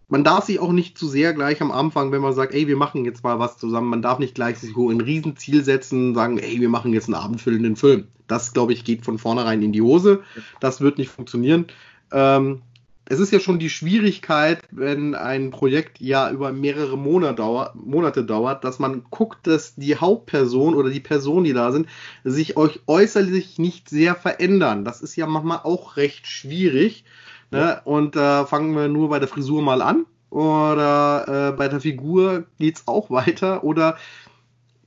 [0.09, 2.75] man darf sich auch nicht zu sehr gleich am Anfang, wenn man sagt, ey, wir
[2.75, 6.37] machen jetzt mal was zusammen, man darf nicht gleich sich so ein Riesenziel setzen, sagen,
[6.37, 8.07] ey, wir machen jetzt einen abendfüllenden Film.
[8.27, 10.21] Das, glaube ich, geht von vornherein in die Hose.
[10.59, 11.65] Das wird nicht funktionieren.
[12.13, 12.61] Ähm,
[13.05, 18.23] es ist ja schon die Schwierigkeit, wenn ein Projekt ja über mehrere Monate, dauert, Monate
[18.23, 21.87] dauert, dass man guckt, dass die Hauptperson oder die Personen, die da sind,
[22.23, 24.85] sich euch äußerlich nicht sehr verändern.
[24.85, 27.03] Das ist ja manchmal auch recht schwierig.
[27.51, 27.59] Ne?
[27.59, 27.81] Ja.
[27.83, 30.05] Und da äh, fangen wir nur bei der Frisur mal an.
[30.29, 33.65] Oder äh, bei der Figur geht's auch weiter.
[33.65, 33.97] Oder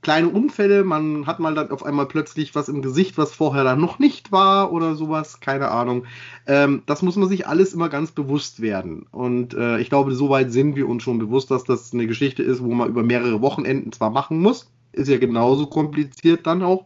[0.01, 3.81] kleine Unfälle, man hat mal dann auf einmal plötzlich was im Gesicht, was vorher dann
[3.81, 6.05] noch nicht war oder sowas, keine Ahnung.
[6.45, 9.05] Ähm, das muss man sich alles immer ganz bewusst werden.
[9.11, 12.63] Und äh, ich glaube, soweit sind wir uns schon bewusst, dass das eine Geschichte ist,
[12.63, 16.85] wo man über mehrere Wochenenden zwar machen muss, ist ja genauso kompliziert dann auch,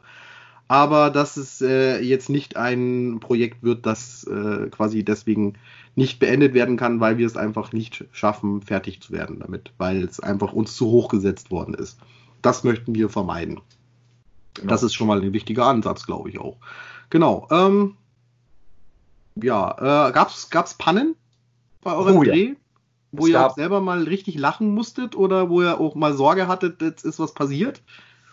[0.67, 5.55] aber dass es äh, jetzt nicht ein Projekt wird, das äh, quasi deswegen
[5.95, 10.03] nicht beendet werden kann, weil wir es einfach nicht schaffen, fertig zu werden damit, weil
[10.03, 11.99] es einfach uns zu hoch gesetzt worden ist.
[12.41, 13.61] Das möchten wir vermeiden.
[14.55, 14.67] Genau.
[14.67, 16.57] Das ist schon mal ein wichtiger Ansatz, glaube ich auch.
[17.09, 17.47] Genau.
[17.51, 17.97] Ähm,
[19.35, 21.15] ja, äh, gab's gab's Pannen
[21.81, 22.55] bei eurem oh, Dreh, ja.
[23.11, 26.47] wo es ihr auch selber mal richtig lachen musstet oder wo ihr auch mal Sorge
[26.47, 27.81] hattet, jetzt ist was passiert?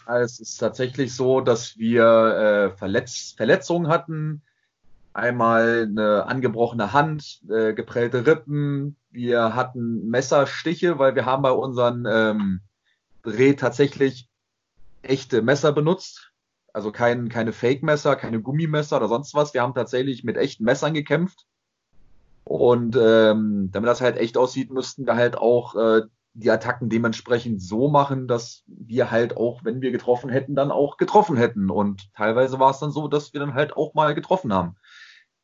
[0.07, 4.42] Es ist tatsächlich so, dass wir äh, Verletz Verletzungen hatten.
[5.12, 8.97] Einmal eine angebrochene Hand, äh, geprellte Rippen.
[9.11, 12.61] Wir hatten Messerstiche, weil wir haben bei unseren ähm,
[13.29, 14.29] Dreh tatsächlich
[15.03, 16.33] echte Messer benutzt.
[16.73, 19.55] Also kein, keine Fake-Messer, keine Gummimesser oder sonst was.
[19.55, 21.47] Wir haben tatsächlich mit echten Messern gekämpft.
[22.45, 26.03] Und ähm, damit das halt echt aussieht, müssten wir halt auch äh,
[26.35, 30.97] die Attacken dementsprechend so machen, dass wir halt auch, wenn wir getroffen hätten, dann auch
[30.97, 31.69] getroffen hätten.
[31.69, 34.77] Und teilweise war es dann so, dass wir dann halt auch mal getroffen haben.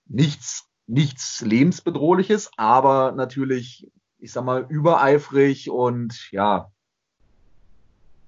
[0.07, 6.71] Nichts, nichts lebensbedrohliches, aber natürlich, ich sag mal, übereifrig und ja,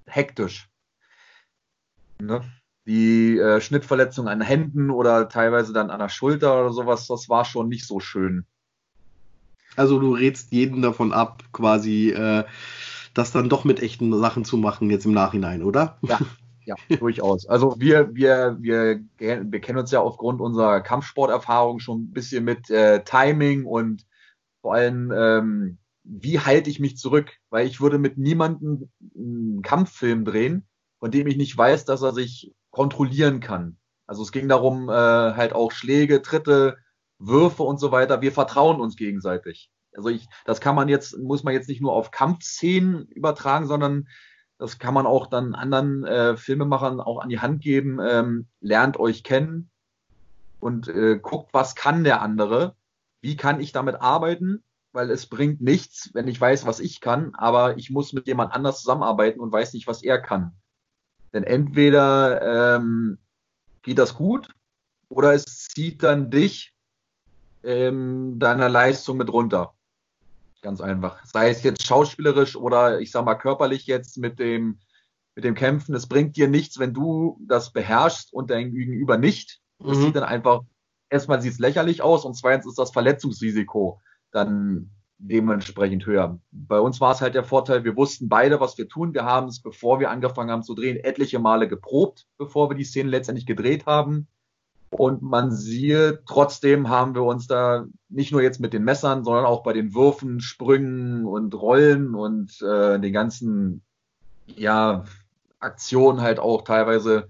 [0.07, 0.69] hektisch.
[2.19, 2.41] Ne?
[2.85, 7.45] Die äh, Schnittverletzung an Händen oder teilweise dann an der Schulter oder sowas, das war
[7.45, 8.45] schon nicht so schön.
[9.75, 12.45] Also du rätst jeden davon ab, quasi äh,
[13.13, 15.97] das dann doch mit echten Sachen zu machen jetzt im Nachhinein, oder?
[16.01, 16.19] Ja,
[16.65, 17.47] ja, durchaus.
[17.47, 22.69] Also wir, wir, wir, wir kennen uns ja aufgrund unserer Kampfsporterfahrung schon ein bisschen mit
[22.69, 24.05] äh, Timing und
[24.61, 27.33] vor allem ähm, wie halte ich mich zurück?
[27.49, 30.67] Weil ich würde mit niemandem einen Kampffilm drehen,
[30.99, 33.77] von dem ich nicht weiß, dass er sich kontrollieren kann.
[34.05, 36.77] Also es ging darum, äh, halt auch Schläge, Tritte,
[37.19, 38.21] Würfe und so weiter.
[38.21, 39.69] Wir vertrauen uns gegenseitig.
[39.93, 44.07] Also ich, das kann man jetzt, muss man jetzt nicht nur auf Kampfszenen übertragen, sondern
[44.59, 47.99] das kann man auch dann anderen äh, Filmemachern auch an die Hand geben.
[48.01, 49.69] Ähm, lernt euch kennen
[50.59, 52.75] und äh, guckt, was kann der andere?
[53.21, 54.63] Wie kann ich damit arbeiten?
[54.97, 58.51] Weil es bringt nichts, wenn ich weiß, was ich kann, aber ich muss mit jemand
[58.51, 60.53] anders zusammenarbeiten und weiß nicht, was er kann.
[61.33, 63.19] Denn entweder ähm,
[63.83, 64.49] geht das gut
[65.07, 66.73] oder es zieht dann dich
[67.63, 69.75] ähm, deiner Leistung mit runter.
[70.63, 71.23] Ganz einfach.
[71.25, 74.79] Sei es jetzt schauspielerisch oder ich sag mal körperlich jetzt mit dem,
[75.35, 75.93] mit dem Kämpfen.
[75.93, 79.61] Es bringt dir nichts, wenn du das beherrschst und dein Gegenüber nicht.
[79.79, 80.01] Es mhm.
[80.01, 80.61] sieht dann einfach,
[81.11, 86.39] erstmal sieht es lächerlich aus und zweitens ist das Verletzungsrisiko dann dementsprechend höher.
[86.51, 89.13] Bei uns war es halt der Vorteil, wir wussten beide, was wir tun.
[89.13, 92.83] Wir haben es, bevor wir angefangen haben zu drehen, etliche Male geprobt, bevor wir die
[92.83, 94.27] Szene letztendlich gedreht haben.
[94.89, 99.45] Und man sieht, trotzdem haben wir uns da nicht nur jetzt mit den Messern, sondern
[99.45, 103.81] auch bei den Würfen, Sprüngen und Rollen und äh, den ganzen
[104.55, 105.03] ja,
[105.59, 107.29] Aktionen halt auch teilweise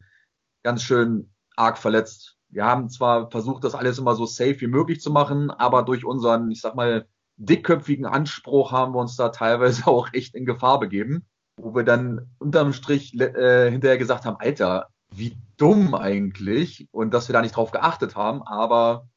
[0.61, 2.36] ganz schön arg verletzt.
[2.49, 6.05] Wir haben zwar versucht, das alles immer so safe wie möglich zu machen, aber durch
[6.05, 10.79] unseren, ich sag mal, dickköpfigen Anspruch haben wir uns da teilweise auch echt in Gefahr
[10.79, 11.25] begeben,
[11.57, 17.29] wo wir dann unterm Strich äh, hinterher gesagt haben, Alter, wie dumm eigentlich und dass
[17.29, 19.07] wir da nicht drauf geachtet haben, aber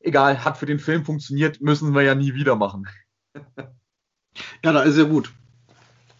[0.00, 2.88] egal, hat für den Film funktioniert, müssen wir ja nie wieder machen.
[4.64, 5.32] ja, da ist ja gut.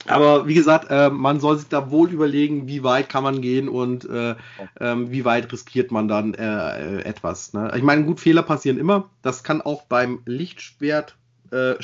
[0.06, 3.68] Aber wie gesagt, äh, man soll sich da wohl überlegen, wie weit kann man gehen
[3.68, 7.52] und äh, äh, wie weit riskiert man dann äh, äh, etwas.
[7.52, 7.70] Ne?
[7.76, 9.10] Ich meine, gut, Fehler passieren immer.
[9.22, 11.16] Das kann auch beim Lichtschwert
[11.52, 11.74] äh,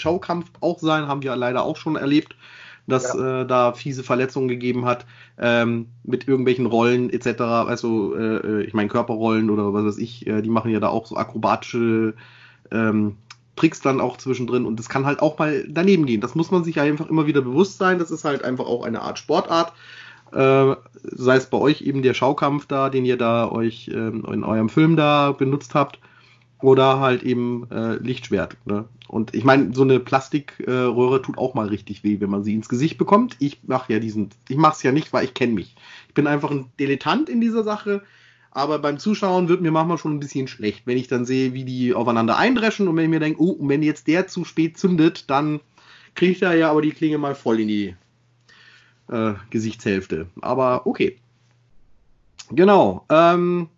[0.60, 2.36] auch sein, haben wir leider auch schon erlebt,
[2.86, 3.44] dass ja.
[3.44, 5.06] da fiese Verletzungen gegeben hat
[5.38, 7.40] ähm, mit irgendwelchen Rollen etc.
[7.40, 11.16] Also äh, ich meine Körperrollen oder was weiß ich, die machen ja da auch so
[11.16, 12.14] akrobatische
[12.70, 13.16] ähm,
[13.56, 16.20] Tricks dann auch zwischendrin und das kann halt auch mal daneben gehen.
[16.20, 17.98] Das muss man sich einfach immer wieder bewusst sein.
[17.98, 19.72] Das ist halt einfach auch eine Art Sportart.
[20.32, 24.44] Äh, sei es bei euch eben der Schaukampf da, den ihr da euch ähm, in
[24.44, 25.98] eurem Film da benutzt habt
[26.60, 28.56] oder halt eben äh, Lichtschwert.
[28.64, 28.86] Ne?
[29.08, 32.54] Und ich meine, so eine Plastikröhre äh, tut auch mal richtig weh, wenn man sie
[32.54, 33.36] ins Gesicht bekommt.
[33.38, 35.76] Ich mache ja diesen, ich mache es ja nicht, weil ich kenne mich.
[36.08, 38.02] Ich bin einfach ein Dilettant in dieser Sache.
[38.56, 41.64] Aber beim Zuschauen wird mir manchmal schon ein bisschen schlecht, wenn ich dann sehe, wie
[41.64, 44.78] die aufeinander eindreschen und wenn ich mir denke, oh, und wenn jetzt der zu spät
[44.78, 45.60] zündet, dann
[46.14, 47.94] kriege ich da ja aber die Klinge mal voll in die
[49.08, 50.28] äh, Gesichtshälfte.
[50.40, 51.18] Aber okay.
[52.48, 53.04] Genau.
[53.10, 53.68] Ähm,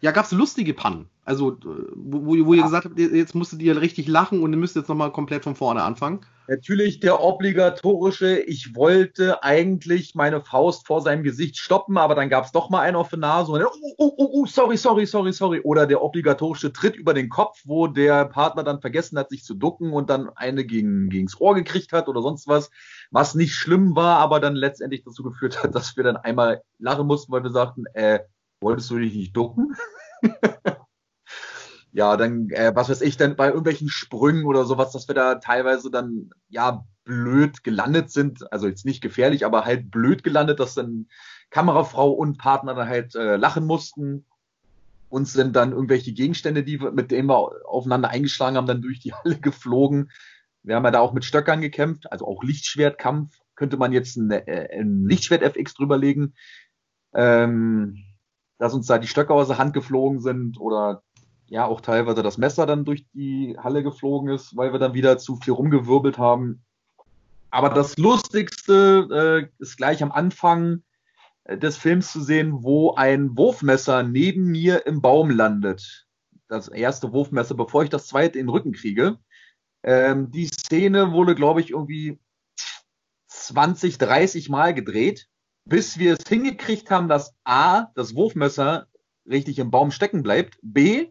[0.00, 1.10] ja, gab es lustige Pannen?
[1.26, 1.58] Also,
[1.94, 5.12] wo, wo ihr gesagt habt, jetzt musstet ihr richtig lachen und ihr müsst jetzt nochmal
[5.12, 6.20] komplett von vorne anfangen.
[6.48, 12.44] Natürlich der obligatorische, ich wollte eigentlich meine Faust vor seinem Gesicht stoppen, aber dann gab
[12.44, 15.32] es doch mal einen auf der Nase und oh, oh, oh, oh, sorry, sorry, sorry,
[15.32, 15.60] sorry.
[15.60, 19.54] Oder der obligatorische Tritt über den Kopf, wo der Partner dann vergessen hat, sich zu
[19.54, 22.70] ducken und dann eine gegen, gegens Ohr gekriegt hat oder sonst was,
[23.10, 27.06] was nicht schlimm war, aber dann letztendlich dazu geführt hat, dass wir dann einmal lachen
[27.06, 28.20] mussten, weil wir sagten, äh,
[28.60, 29.76] wolltest du dich nicht ducken?
[31.92, 35.36] ja, dann, äh, was weiß ich, dann bei irgendwelchen Sprüngen oder sowas, dass wir da
[35.36, 38.50] teilweise dann, ja, blöd gelandet sind.
[38.52, 41.08] Also jetzt nicht gefährlich, aber halt blöd gelandet, dass dann
[41.50, 44.24] Kamerafrau und Partner dann halt äh, lachen mussten.
[45.10, 49.00] Uns sind dann irgendwelche Gegenstände, die wir, mit denen wir aufeinander eingeschlagen haben, dann durch
[49.00, 50.10] die Halle geflogen.
[50.62, 53.36] Wir haben ja da auch mit Stöckern gekämpft, also auch Lichtschwertkampf.
[53.54, 56.34] Könnte man jetzt ein, äh, ein Lichtschwert FX drüberlegen,
[57.12, 57.98] ähm,
[58.58, 61.02] dass uns da die Stöcker aus der Hand geflogen sind oder
[61.52, 65.18] ja auch teilweise das Messer dann durch die Halle geflogen ist, weil wir dann wieder
[65.18, 66.64] zu viel rumgewirbelt haben.
[67.50, 70.82] Aber das Lustigste äh, ist gleich am Anfang
[71.44, 76.06] äh, des Films zu sehen, wo ein Wurfmesser neben mir im Baum landet.
[76.48, 79.18] Das erste Wurfmesser, bevor ich das zweite in den Rücken kriege.
[79.82, 82.18] Ähm, die Szene wurde, glaube ich, irgendwie
[83.28, 85.28] 20, 30 Mal gedreht,
[85.66, 88.86] bis wir es hingekriegt haben, dass A, das Wurfmesser
[89.26, 91.10] richtig im Baum stecken bleibt, B,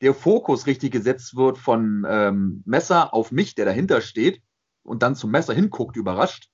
[0.00, 4.42] der Fokus richtig gesetzt wird von ähm, Messer auf mich, der dahinter steht
[4.82, 6.48] und dann zum Messer hinguckt, überrascht.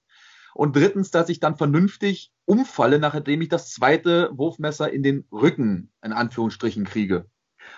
[0.55, 5.93] Und drittens, dass ich dann vernünftig umfalle, nachdem ich das zweite Wurfmesser in den Rücken,
[6.03, 7.27] in Anführungsstrichen, kriege.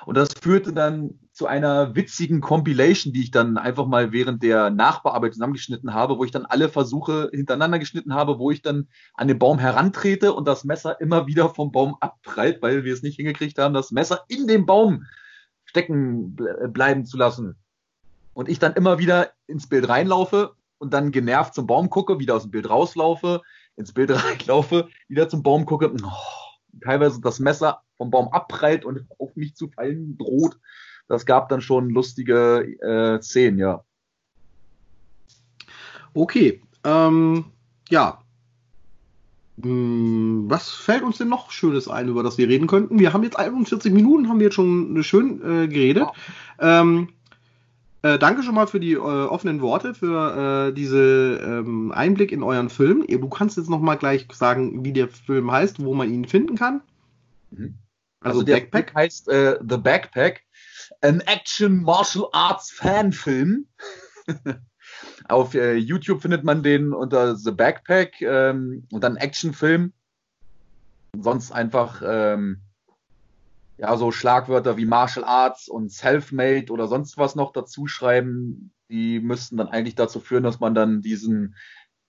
[0.07, 4.71] Und das führte dann zu einer witzigen Compilation, die ich dann einfach mal während der
[4.71, 9.29] Nachbearbeitung zusammengeschnitten habe, wo ich dann alle Versuche hintereinander geschnitten habe, wo ich dann an
[9.29, 13.17] den Baum herantrete und das Messer immer wieder vom Baum abprallt, weil wir es nicht
[13.17, 15.05] hingekriegt haben, das Messer in den Baum
[15.69, 16.35] stecken
[16.73, 17.57] bleiben zu lassen.
[18.33, 22.37] Und ich dann immer wieder ins Bild reinlaufe und dann genervt zum Baum gucke, wieder
[22.37, 23.43] aus dem Bild rauslaufe,
[23.77, 29.07] ins Bild reinlaufe, wieder zum Baum gucke, oh, teilweise das Messer vom Baum abprallt und
[29.19, 30.59] auf mich zu fallen droht.
[31.07, 33.85] Das gab dann schon lustige äh, Szenen, ja.
[36.15, 37.47] Okay, ähm,
[37.89, 38.23] ja,
[39.61, 42.99] was fällt uns denn noch Schönes ein, über das wir reden könnten?
[42.99, 46.07] Wir haben jetzt 41 Minuten, haben wir jetzt schon schön äh, geredet.
[46.61, 47.09] Ähm,
[48.03, 52.45] äh, danke schon mal für die äh, offenen Worte, für äh, diese ähm, Einblick in
[52.45, 53.05] euren Film.
[53.09, 56.57] Du kannst jetzt noch mal gleich sagen, wie der Film heißt, wo man ihn finden
[56.57, 56.81] kann.
[57.51, 57.75] Mhm.
[58.21, 60.43] Also, also der Backpack heißt äh, The Backpack,
[61.01, 63.67] ein Action Martial Arts Fanfilm.
[65.29, 69.93] Auf äh, YouTube findet man den unter The Backpack ähm, und dann Actionfilm.
[71.19, 72.63] Sonst einfach ähm,
[73.77, 78.73] ja so Schlagwörter wie Martial Arts und Selfmade oder sonst was noch dazu schreiben.
[78.89, 81.55] Die müssten dann eigentlich dazu führen, dass man dann diesen,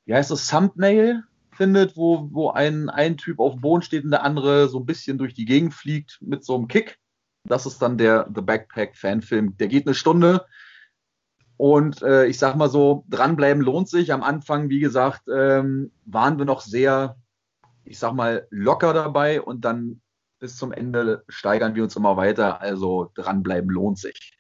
[0.06, 4.12] wie heißt das, Thumbnail findet, wo, wo ein, ein Typ auf dem Boden steht und
[4.12, 6.98] der andere so ein bisschen durch die Gegend fliegt mit so einem Kick.
[7.44, 9.58] Das ist dann der The Backpack Fanfilm.
[9.58, 10.46] Der geht eine Stunde.
[11.60, 14.14] Und äh, ich sag mal so, dranbleiben lohnt sich.
[14.14, 17.18] Am Anfang, wie gesagt, ähm, waren wir noch sehr,
[17.84, 20.00] ich sag mal, locker dabei und dann
[20.40, 22.62] bis zum Ende steigern wir uns immer weiter.
[22.62, 24.32] Also dranbleiben lohnt sich.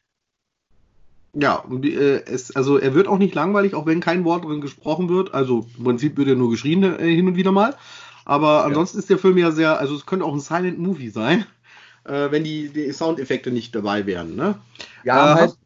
[1.34, 5.10] Ja, äh, es, also er wird auch nicht langweilig, auch wenn kein Wort drin gesprochen
[5.10, 5.34] wird.
[5.34, 7.76] Also im Prinzip wird er nur geschrien äh, hin und wieder mal.
[8.24, 9.00] Aber ansonsten ja.
[9.02, 11.46] ist der Film ja sehr, also es könnte auch ein Silent Movie sein,
[12.06, 14.38] äh, wenn die, die Soundeffekte nicht dabei wären.
[14.38, 14.56] Ne?
[15.04, 15.58] Ja, äh, halt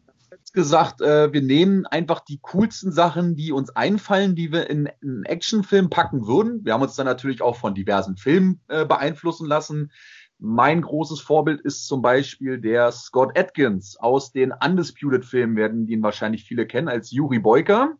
[0.53, 5.25] gesagt, äh, wir nehmen einfach die coolsten Sachen, die uns einfallen, die wir in einen
[5.25, 6.63] Actionfilm packen würden.
[6.63, 9.91] Wir haben uns dann natürlich auch von diversen Filmen äh, beeinflussen lassen.
[10.39, 16.43] Mein großes Vorbild ist zum Beispiel der Scott Atkins aus den Undisputed-Filmen, werden ihn wahrscheinlich
[16.43, 17.97] viele kennen als Yuri Boyka.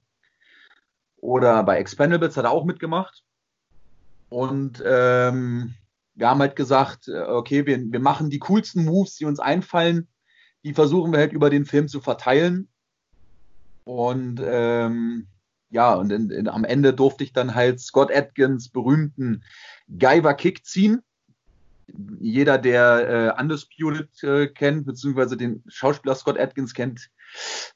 [1.18, 3.24] Oder bei Expendables hat er auch mitgemacht.
[4.30, 5.74] Und ähm,
[6.16, 10.08] wir haben halt gesagt, äh, okay, wir, wir machen die coolsten Moves, die uns einfallen,
[10.64, 12.68] die versuchen wir halt über den Film zu verteilen.
[13.84, 15.28] Und ähm,
[15.70, 19.44] ja, und in, in, am Ende durfte ich dann halt Scott Atkins berühmten
[19.90, 21.02] Guyver Kick ziehen.
[22.20, 27.10] Jeder, der äh, Undisputed äh, kennt, beziehungsweise den Schauspieler Scott Atkins kennt,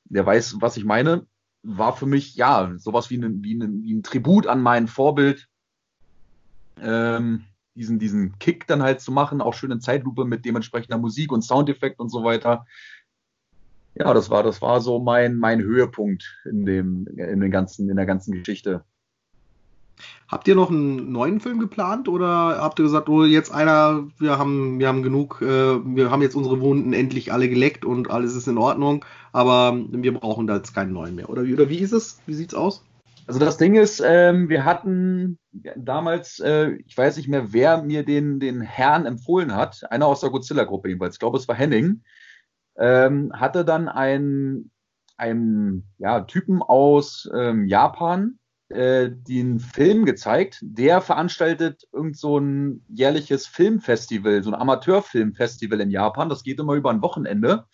[0.06, 1.26] der weiß, was ich meine.
[1.64, 5.50] War für mich, ja, sowas wie ein, wie ein, wie ein Tribut an mein Vorbild.
[6.80, 7.46] Ähm,
[7.78, 11.44] diesen, diesen Kick dann halt zu machen, auch schön in Zeitlupe mit dementsprechender Musik und
[11.44, 12.66] Soundeffekt und so weiter.
[13.96, 17.96] Ja, das war, das war so mein, mein Höhepunkt in dem, in den ganzen, in
[17.96, 18.84] der ganzen Geschichte.
[20.28, 24.38] Habt ihr noch einen neuen Film geplant oder habt ihr gesagt, oh, jetzt einer, wir
[24.38, 28.36] haben, wir haben genug, äh, wir haben jetzt unsere Wunden endlich alle geleckt und alles
[28.36, 31.30] ist in Ordnung, aber wir brauchen da jetzt keinen neuen mehr?
[31.30, 32.20] Oder wie, oder wie ist es?
[32.28, 32.84] Wie sieht's aus?
[33.28, 38.06] Also das Ding ist, ähm, wir hatten damals, äh, ich weiß nicht mehr, wer mir
[38.06, 42.04] den, den Herrn empfohlen hat, einer aus der Godzilla-Gruppe jedenfalls, ich glaube es war Henning,
[42.78, 44.72] ähm, hatte dann einen,
[45.98, 53.46] ja, Typen aus ähm, Japan äh, den Film gezeigt, der veranstaltet irgend so ein jährliches
[53.46, 57.66] Filmfestival, so ein Amateurfilmfestival in Japan, das geht immer über ein Wochenende.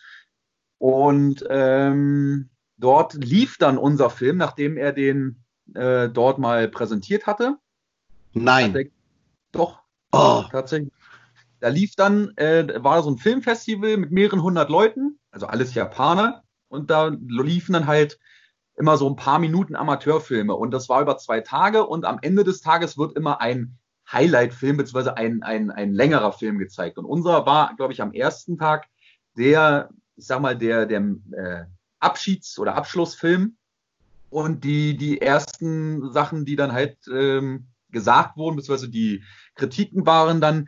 [0.79, 5.42] Und ähm, dort lief dann unser Film, nachdem er den
[5.75, 7.57] äh, dort mal präsentiert hatte.
[8.33, 8.75] Nein.
[8.75, 8.85] Er,
[9.51, 9.79] doch.
[10.11, 10.43] Oh.
[10.51, 10.91] Tatsächlich.
[11.59, 16.43] Da lief dann, äh, war so ein Filmfestival mit mehreren hundert Leuten, also alles Japaner,
[16.67, 18.19] und da liefen dann halt
[18.75, 22.43] immer so ein paar Minuten Amateurfilme und das war über zwei Tage und am Ende
[22.43, 23.77] des Tages wird immer ein
[24.11, 26.97] Highlight-Film beziehungsweise ein, ein, ein längerer Film gezeigt.
[26.97, 28.87] Und unser war, glaube ich, am ersten Tag
[29.37, 31.01] der, ich sag mal, der, der
[31.31, 31.65] äh,
[31.99, 33.55] Abschieds- oder Abschlussfilm
[34.33, 39.23] und die, die ersten Sachen, die dann halt ähm, gesagt wurden, beziehungsweise die
[39.55, 40.67] Kritiken waren dann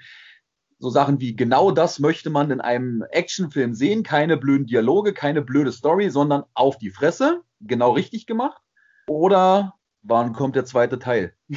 [0.78, 5.41] so Sachen wie genau das möchte man in einem Actionfilm sehen, keine blöden Dialoge, keine
[5.41, 8.61] blöde Story, sondern auf die Fresse, genau richtig gemacht.
[9.07, 11.34] Oder wann kommt der zweite Teil?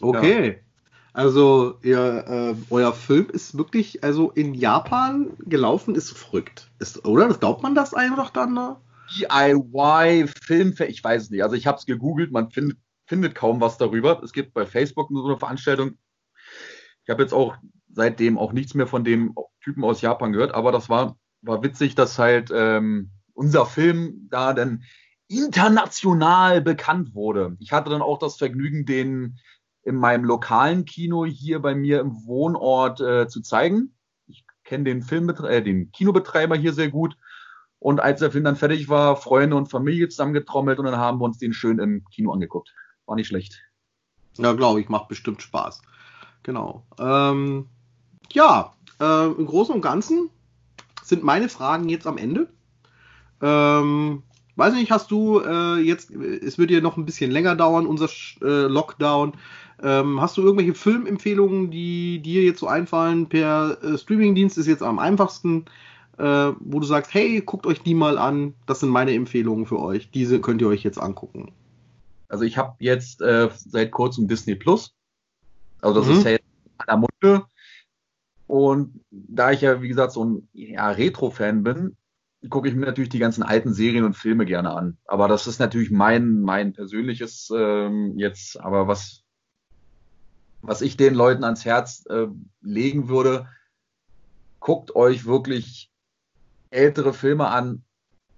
[0.00, 0.48] Okay.
[0.48, 0.54] Ja.
[1.12, 6.68] Also ihr, äh, euer Film ist wirklich also in Japan gelaufen, ist verrückt.
[6.80, 7.28] Ist, oder?
[7.28, 8.54] Das glaubt man das einfach dann?
[8.54, 8.76] Ne?
[9.10, 11.42] DIY Film, ich weiß es nicht.
[11.42, 14.22] Also ich habe es gegoogelt, man findet, findet kaum was darüber.
[14.22, 15.98] Es gibt bei Facebook so eine Veranstaltung.
[17.04, 17.56] Ich habe jetzt auch
[17.92, 21.94] seitdem auch nichts mehr von dem Typen aus Japan gehört, aber das war, war witzig,
[21.94, 24.84] dass halt ähm, unser Film da dann
[25.28, 27.56] international bekannt wurde.
[27.60, 29.38] Ich hatte dann auch das Vergnügen, den
[29.82, 33.96] in meinem lokalen Kino hier bei mir im Wohnort äh, zu zeigen.
[34.26, 37.16] Ich kenne den Filmbetreiber, äh, den Kinobetreiber hier sehr gut
[37.84, 41.26] und als der Film dann fertig war, Freunde und Familie zusammengetrommelt und dann haben wir
[41.26, 42.74] uns den schön im Kino angeguckt.
[43.04, 43.60] War nicht schlecht.
[44.38, 45.82] Ja, glaube ich, macht bestimmt Spaß.
[46.44, 46.86] Genau.
[46.98, 47.66] Ähm,
[48.32, 48.72] ja,
[49.02, 50.30] äh, im Großen und Ganzen
[51.02, 52.48] sind meine Fragen jetzt am Ende.
[53.42, 54.22] Ähm,
[54.56, 58.08] weiß nicht, hast du äh, jetzt, es wird ja noch ein bisschen länger dauern, unser
[58.40, 59.34] äh, Lockdown.
[59.82, 63.28] Ähm, hast du irgendwelche Filmempfehlungen, die dir jetzt so einfallen?
[63.28, 65.66] Per äh, Streamingdienst ist jetzt am einfachsten
[66.18, 69.80] äh, wo du sagst, hey, guckt euch die mal an, das sind meine Empfehlungen für
[69.80, 71.52] euch, diese könnt ihr euch jetzt angucken.
[72.28, 74.94] Also ich habe jetzt äh, seit kurzem Disney Plus,
[75.80, 76.14] also das mhm.
[76.16, 76.44] ist ja jetzt
[76.78, 77.46] an der Munde
[78.46, 81.96] und da ich ja, wie gesagt, so ein ja, Retro-Fan bin,
[82.50, 84.98] gucke ich mir natürlich die ganzen alten Serien und Filme gerne an.
[85.06, 89.22] Aber das ist natürlich mein, mein persönliches ähm, jetzt, aber was,
[90.60, 92.26] was ich den Leuten ans Herz äh,
[92.60, 93.48] legen würde,
[94.60, 95.90] guckt euch wirklich
[96.74, 97.84] ältere Filme an,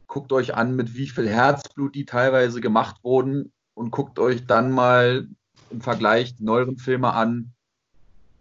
[0.06, 4.70] guckt euch an, mit wie viel Herzblut die teilweise gemacht wurden und guckt euch dann
[4.70, 5.28] mal
[5.70, 7.52] im Vergleich die neueren Filme an.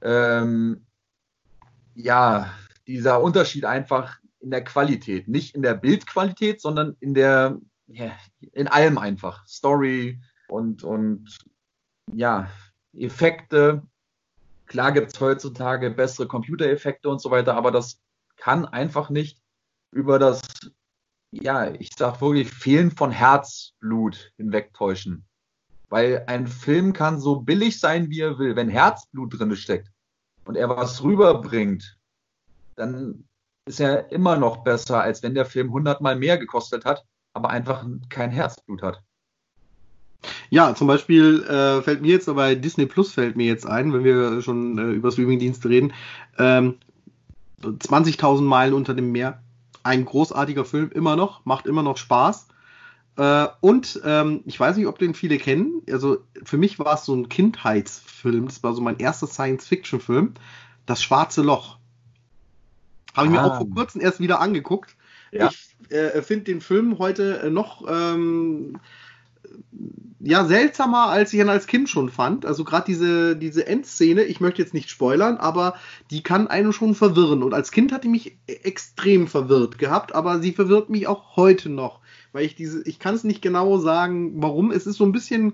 [0.01, 0.85] Ähm,
[1.95, 2.53] ja,
[2.87, 8.11] dieser Unterschied einfach in der Qualität, nicht in der Bildqualität, sondern in der, ja,
[8.51, 9.47] in allem einfach.
[9.47, 11.37] Story und, und
[12.13, 12.49] ja,
[12.93, 13.81] Effekte.
[14.67, 17.99] Klar gibt es heutzutage bessere Computereffekte und so weiter, aber das
[18.37, 19.39] kann einfach nicht
[19.95, 20.41] über das,
[21.31, 25.25] ja, ich sag wirklich, Fehlen von Herzblut hinwegtäuschen.
[25.89, 28.55] Weil ein Film kann so billig sein, wie er will.
[28.57, 29.89] Wenn Herzblut drin steckt
[30.43, 31.97] und er was rüberbringt,
[32.75, 33.23] dann
[33.65, 37.85] ist er immer noch besser, als wenn der Film hundertmal mehr gekostet hat, aber einfach
[38.09, 39.01] kein Herzblut hat.
[40.49, 44.03] Ja, zum Beispiel äh, fällt mir jetzt bei Disney Plus fällt mir jetzt ein, wenn
[44.03, 45.93] wir schon äh, über Streamingdienste reden,
[46.37, 46.79] ähm,
[47.61, 49.41] 20.000 Meilen unter dem Meer.
[49.85, 52.47] Ein großartiger Film, immer noch, macht immer noch Spaß.
[53.17, 55.83] Äh, und ähm, ich weiß nicht, ob den viele kennen.
[55.87, 58.47] Also für mich war es so ein Kindheitsfilm.
[58.47, 60.33] Das war so mein erster Science-Fiction-Film.
[60.87, 61.77] Das Schwarze Loch.
[63.13, 63.41] Habe ich ah.
[63.41, 64.95] mir auch vor kurzem erst wieder angeguckt.
[65.31, 65.49] Ja.
[65.49, 68.79] Ich äh, finde den Film heute äh, noch ähm,
[70.25, 72.45] ja seltsamer, als ich ihn als Kind schon fand.
[72.47, 75.75] Also gerade diese, diese Endszene, ich möchte jetzt nicht spoilern, aber
[76.09, 77.43] die kann einen schon verwirren.
[77.43, 81.35] Und als Kind hat die mich e-, extrem verwirrt gehabt, aber sie verwirrt mich auch
[81.35, 81.99] heute noch.
[82.33, 84.71] Weil ich diese, ich kann es nicht genau sagen, warum.
[84.71, 85.53] Es ist so ein bisschen,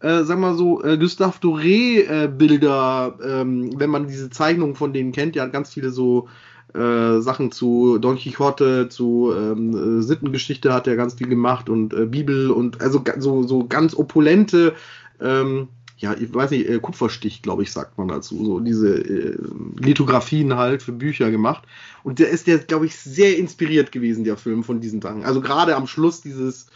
[0.00, 5.12] äh, sag mal so, äh, Gustave Doré-Bilder, äh, ähm, wenn man diese Zeichnungen von denen
[5.12, 6.28] kennt, ja, ganz viele so
[6.76, 12.06] äh, Sachen zu Don Quixote, zu ähm, Sittengeschichte hat er ganz viel gemacht und äh,
[12.06, 14.74] Bibel und also so, so ganz opulente,
[15.20, 15.68] ähm,
[15.98, 19.38] ja, ich weiß nicht, äh, Kupferstich, glaube ich, sagt man dazu, so diese äh,
[19.78, 21.64] Lithografien halt für Bücher gemacht.
[22.02, 25.24] Und der ist der, glaube ich, sehr inspiriert gewesen, der Film von diesen Tagen.
[25.24, 26.66] Also gerade am Schluss dieses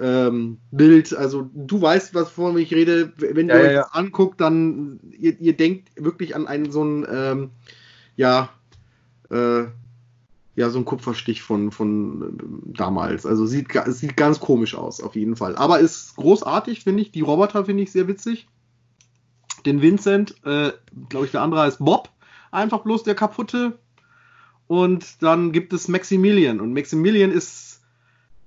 [0.00, 3.82] ähm, Bild, also du weißt, was vor ich rede, wenn ja, ihr euch ja.
[3.82, 7.50] das anguckt, dann ihr, ihr denkt wirklich an einen so einen, ähm,
[8.16, 8.50] ja,
[9.30, 9.64] äh,
[10.56, 13.26] ja, so ein Kupferstich von, von äh, damals.
[13.26, 15.54] Also sieht, es sieht ganz komisch aus, auf jeden Fall.
[15.56, 17.12] Aber ist großartig, finde ich.
[17.12, 18.48] Die Roboter finde ich sehr witzig.
[19.66, 20.72] Den Vincent, äh,
[21.08, 22.08] glaube ich, der andere heißt Bob.
[22.50, 23.78] Einfach bloß der kaputte.
[24.66, 26.60] Und dann gibt es Maximilian.
[26.60, 27.82] Und Maximilian ist,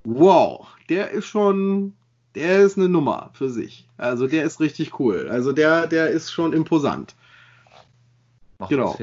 [0.04, 1.94] wow, der ist schon,
[2.34, 3.88] der ist eine Nummer für sich.
[3.98, 5.28] Also der ist richtig cool.
[5.30, 7.16] Also der, der ist schon imposant.
[8.58, 8.98] Macht genau.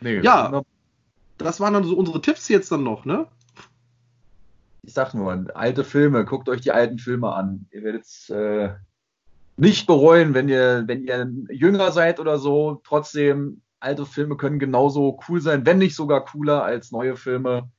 [0.00, 0.62] Nee, ja,
[1.38, 3.26] das waren dann so unsere Tipps jetzt dann noch, ne?
[4.82, 7.66] Ich sag nur, alte Filme, guckt euch die alten Filme an.
[7.70, 8.74] Ihr werdet es äh,
[9.56, 12.82] nicht bereuen, wenn ihr, wenn ihr jünger seid oder so.
[12.84, 17.70] Trotzdem, alte Filme können genauso cool sein, wenn nicht sogar cooler als neue Filme.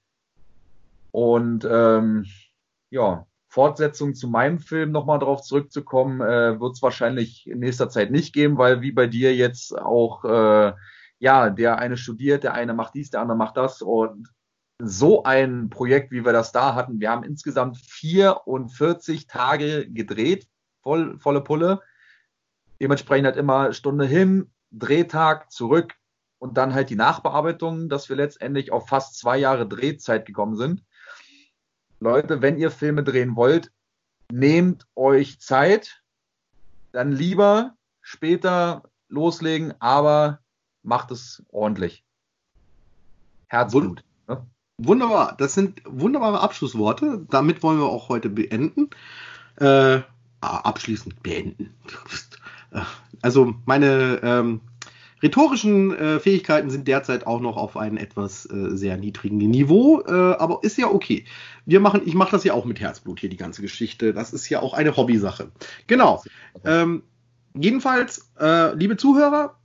[1.12, 2.26] Und ähm,
[2.90, 8.12] ja, Fortsetzung zu meinem Film nochmal drauf zurückzukommen, äh, wird es wahrscheinlich in nächster Zeit
[8.12, 10.74] nicht geben, weil wie bei dir jetzt auch äh,
[11.20, 14.30] ja, der eine studiert, der eine macht dies, der andere macht das und
[14.80, 20.48] so ein Projekt, wie wir das da hatten, wir haben insgesamt 44 Tage gedreht,
[20.82, 21.82] voll, volle Pulle.
[22.82, 25.94] Dementsprechend halt immer Stunde hin, Drehtag zurück
[26.40, 30.84] und dann halt die Nachbearbeitung, dass wir letztendlich auf fast zwei Jahre Drehzeit gekommen sind.
[32.02, 33.72] Leute, wenn ihr Filme drehen wollt,
[34.30, 36.04] nehmt euch Zeit,
[36.92, 40.40] dann lieber später loslegen, aber
[40.86, 42.04] macht es ordentlich.
[43.48, 44.04] Herzblut.
[44.28, 44.46] Ne?
[44.78, 47.26] Wunderbar, das sind wunderbare Abschlussworte.
[47.30, 48.90] Damit wollen wir auch heute beenden.
[49.58, 50.02] Äh,
[50.42, 51.74] ah, abschließend beenden.
[53.22, 54.60] Also meine ähm,
[55.24, 60.12] rhetorischen äh, Fähigkeiten sind derzeit auch noch auf einem etwas äh, sehr niedrigen Niveau, äh,
[60.12, 61.24] aber ist ja okay.
[61.66, 64.14] Wir machen, ich mache das ja auch mit Herzblut hier die ganze Geschichte.
[64.14, 65.52] Das ist ja auch eine Hobbysache.
[65.88, 66.22] Genau.
[66.66, 67.04] Ähm,
[67.54, 69.56] jedenfalls, äh, liebe Zuhörer,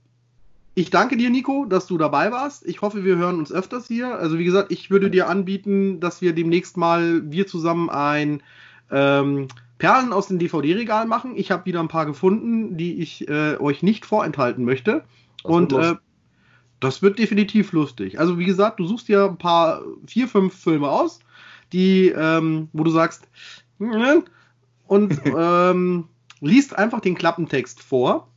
[0.73, 2.65] ich danke dir, Nico, dass du dabei warst.
[2.65, 4.17] Ich hoffe, wir hören uns öfters hier.
[4.17, 8.41] Also wie gesagt, ich würde dir anbieten, dass wir demnächst mal wir zusammen ein
[8.89, 9.49] ähm,
[9.79, 11.33] Perlen aus dem DVD-Regal machen.
[11.35, 15.03] Ich habe wieder ein paar gefunden, die ich äh, euch nicht vorenthalten möchte.
[15.43, 15.95] Das Und äh,
[16.79, 18.19] das wird definitiv lustig.
[18.19, 21.19] Also wie gesagt, du suchst dir ein paar, vier, fünf Filme aus,
[21.73, 23.27] die, ähm, wo du sagst,
[23.77, 26.05] und ähm,
[26.39, 28.30] liest einfach den Klappentext vor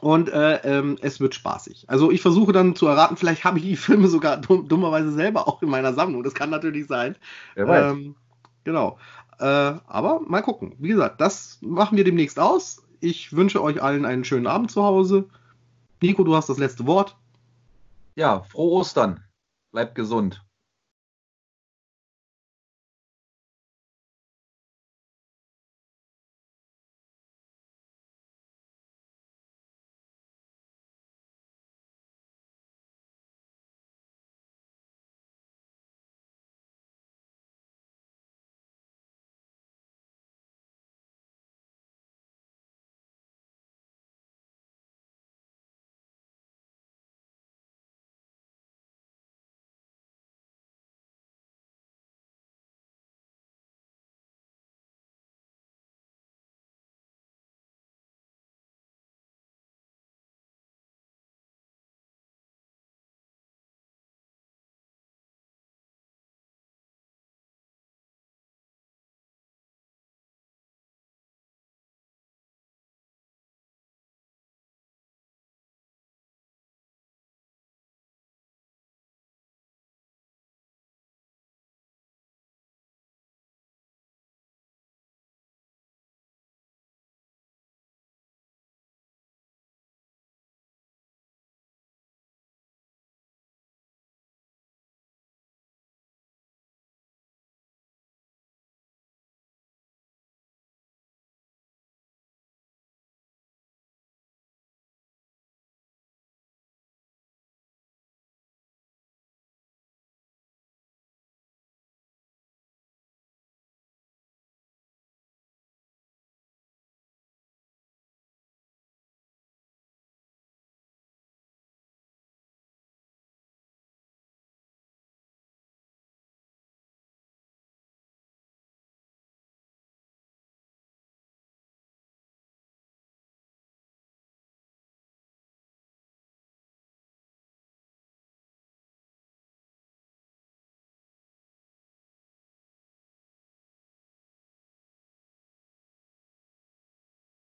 [0.00, 1.84] und äh, ähm, es wird spaßig.
[1.88, 5.48] Also ich versuche dann zu erraten, vielleicht habe ich die Filme sogar dumm, dummerweise selber
[5.48, 6.22] auch in meiner Sammlung.
[6.22, 7.16] Das kann natürlich sein.
[7.56, 8.14] Ähm,
[8.64, 8.98] genau.
[9.38, 10.74] Äh, aber mal gucken.
[10.78, 12.82] Wie gesagt, das machen wir demnächst aus.
[13.00, 15.28] Ich wünsche euch allen einen schönen Abend zu Hause.
[16.00, 17.16] Nico, du hast das letzte Wort.
[18.14, 19.22] Ja, frohe Ostern.
[19.70, 20.44] Bleibt gesund.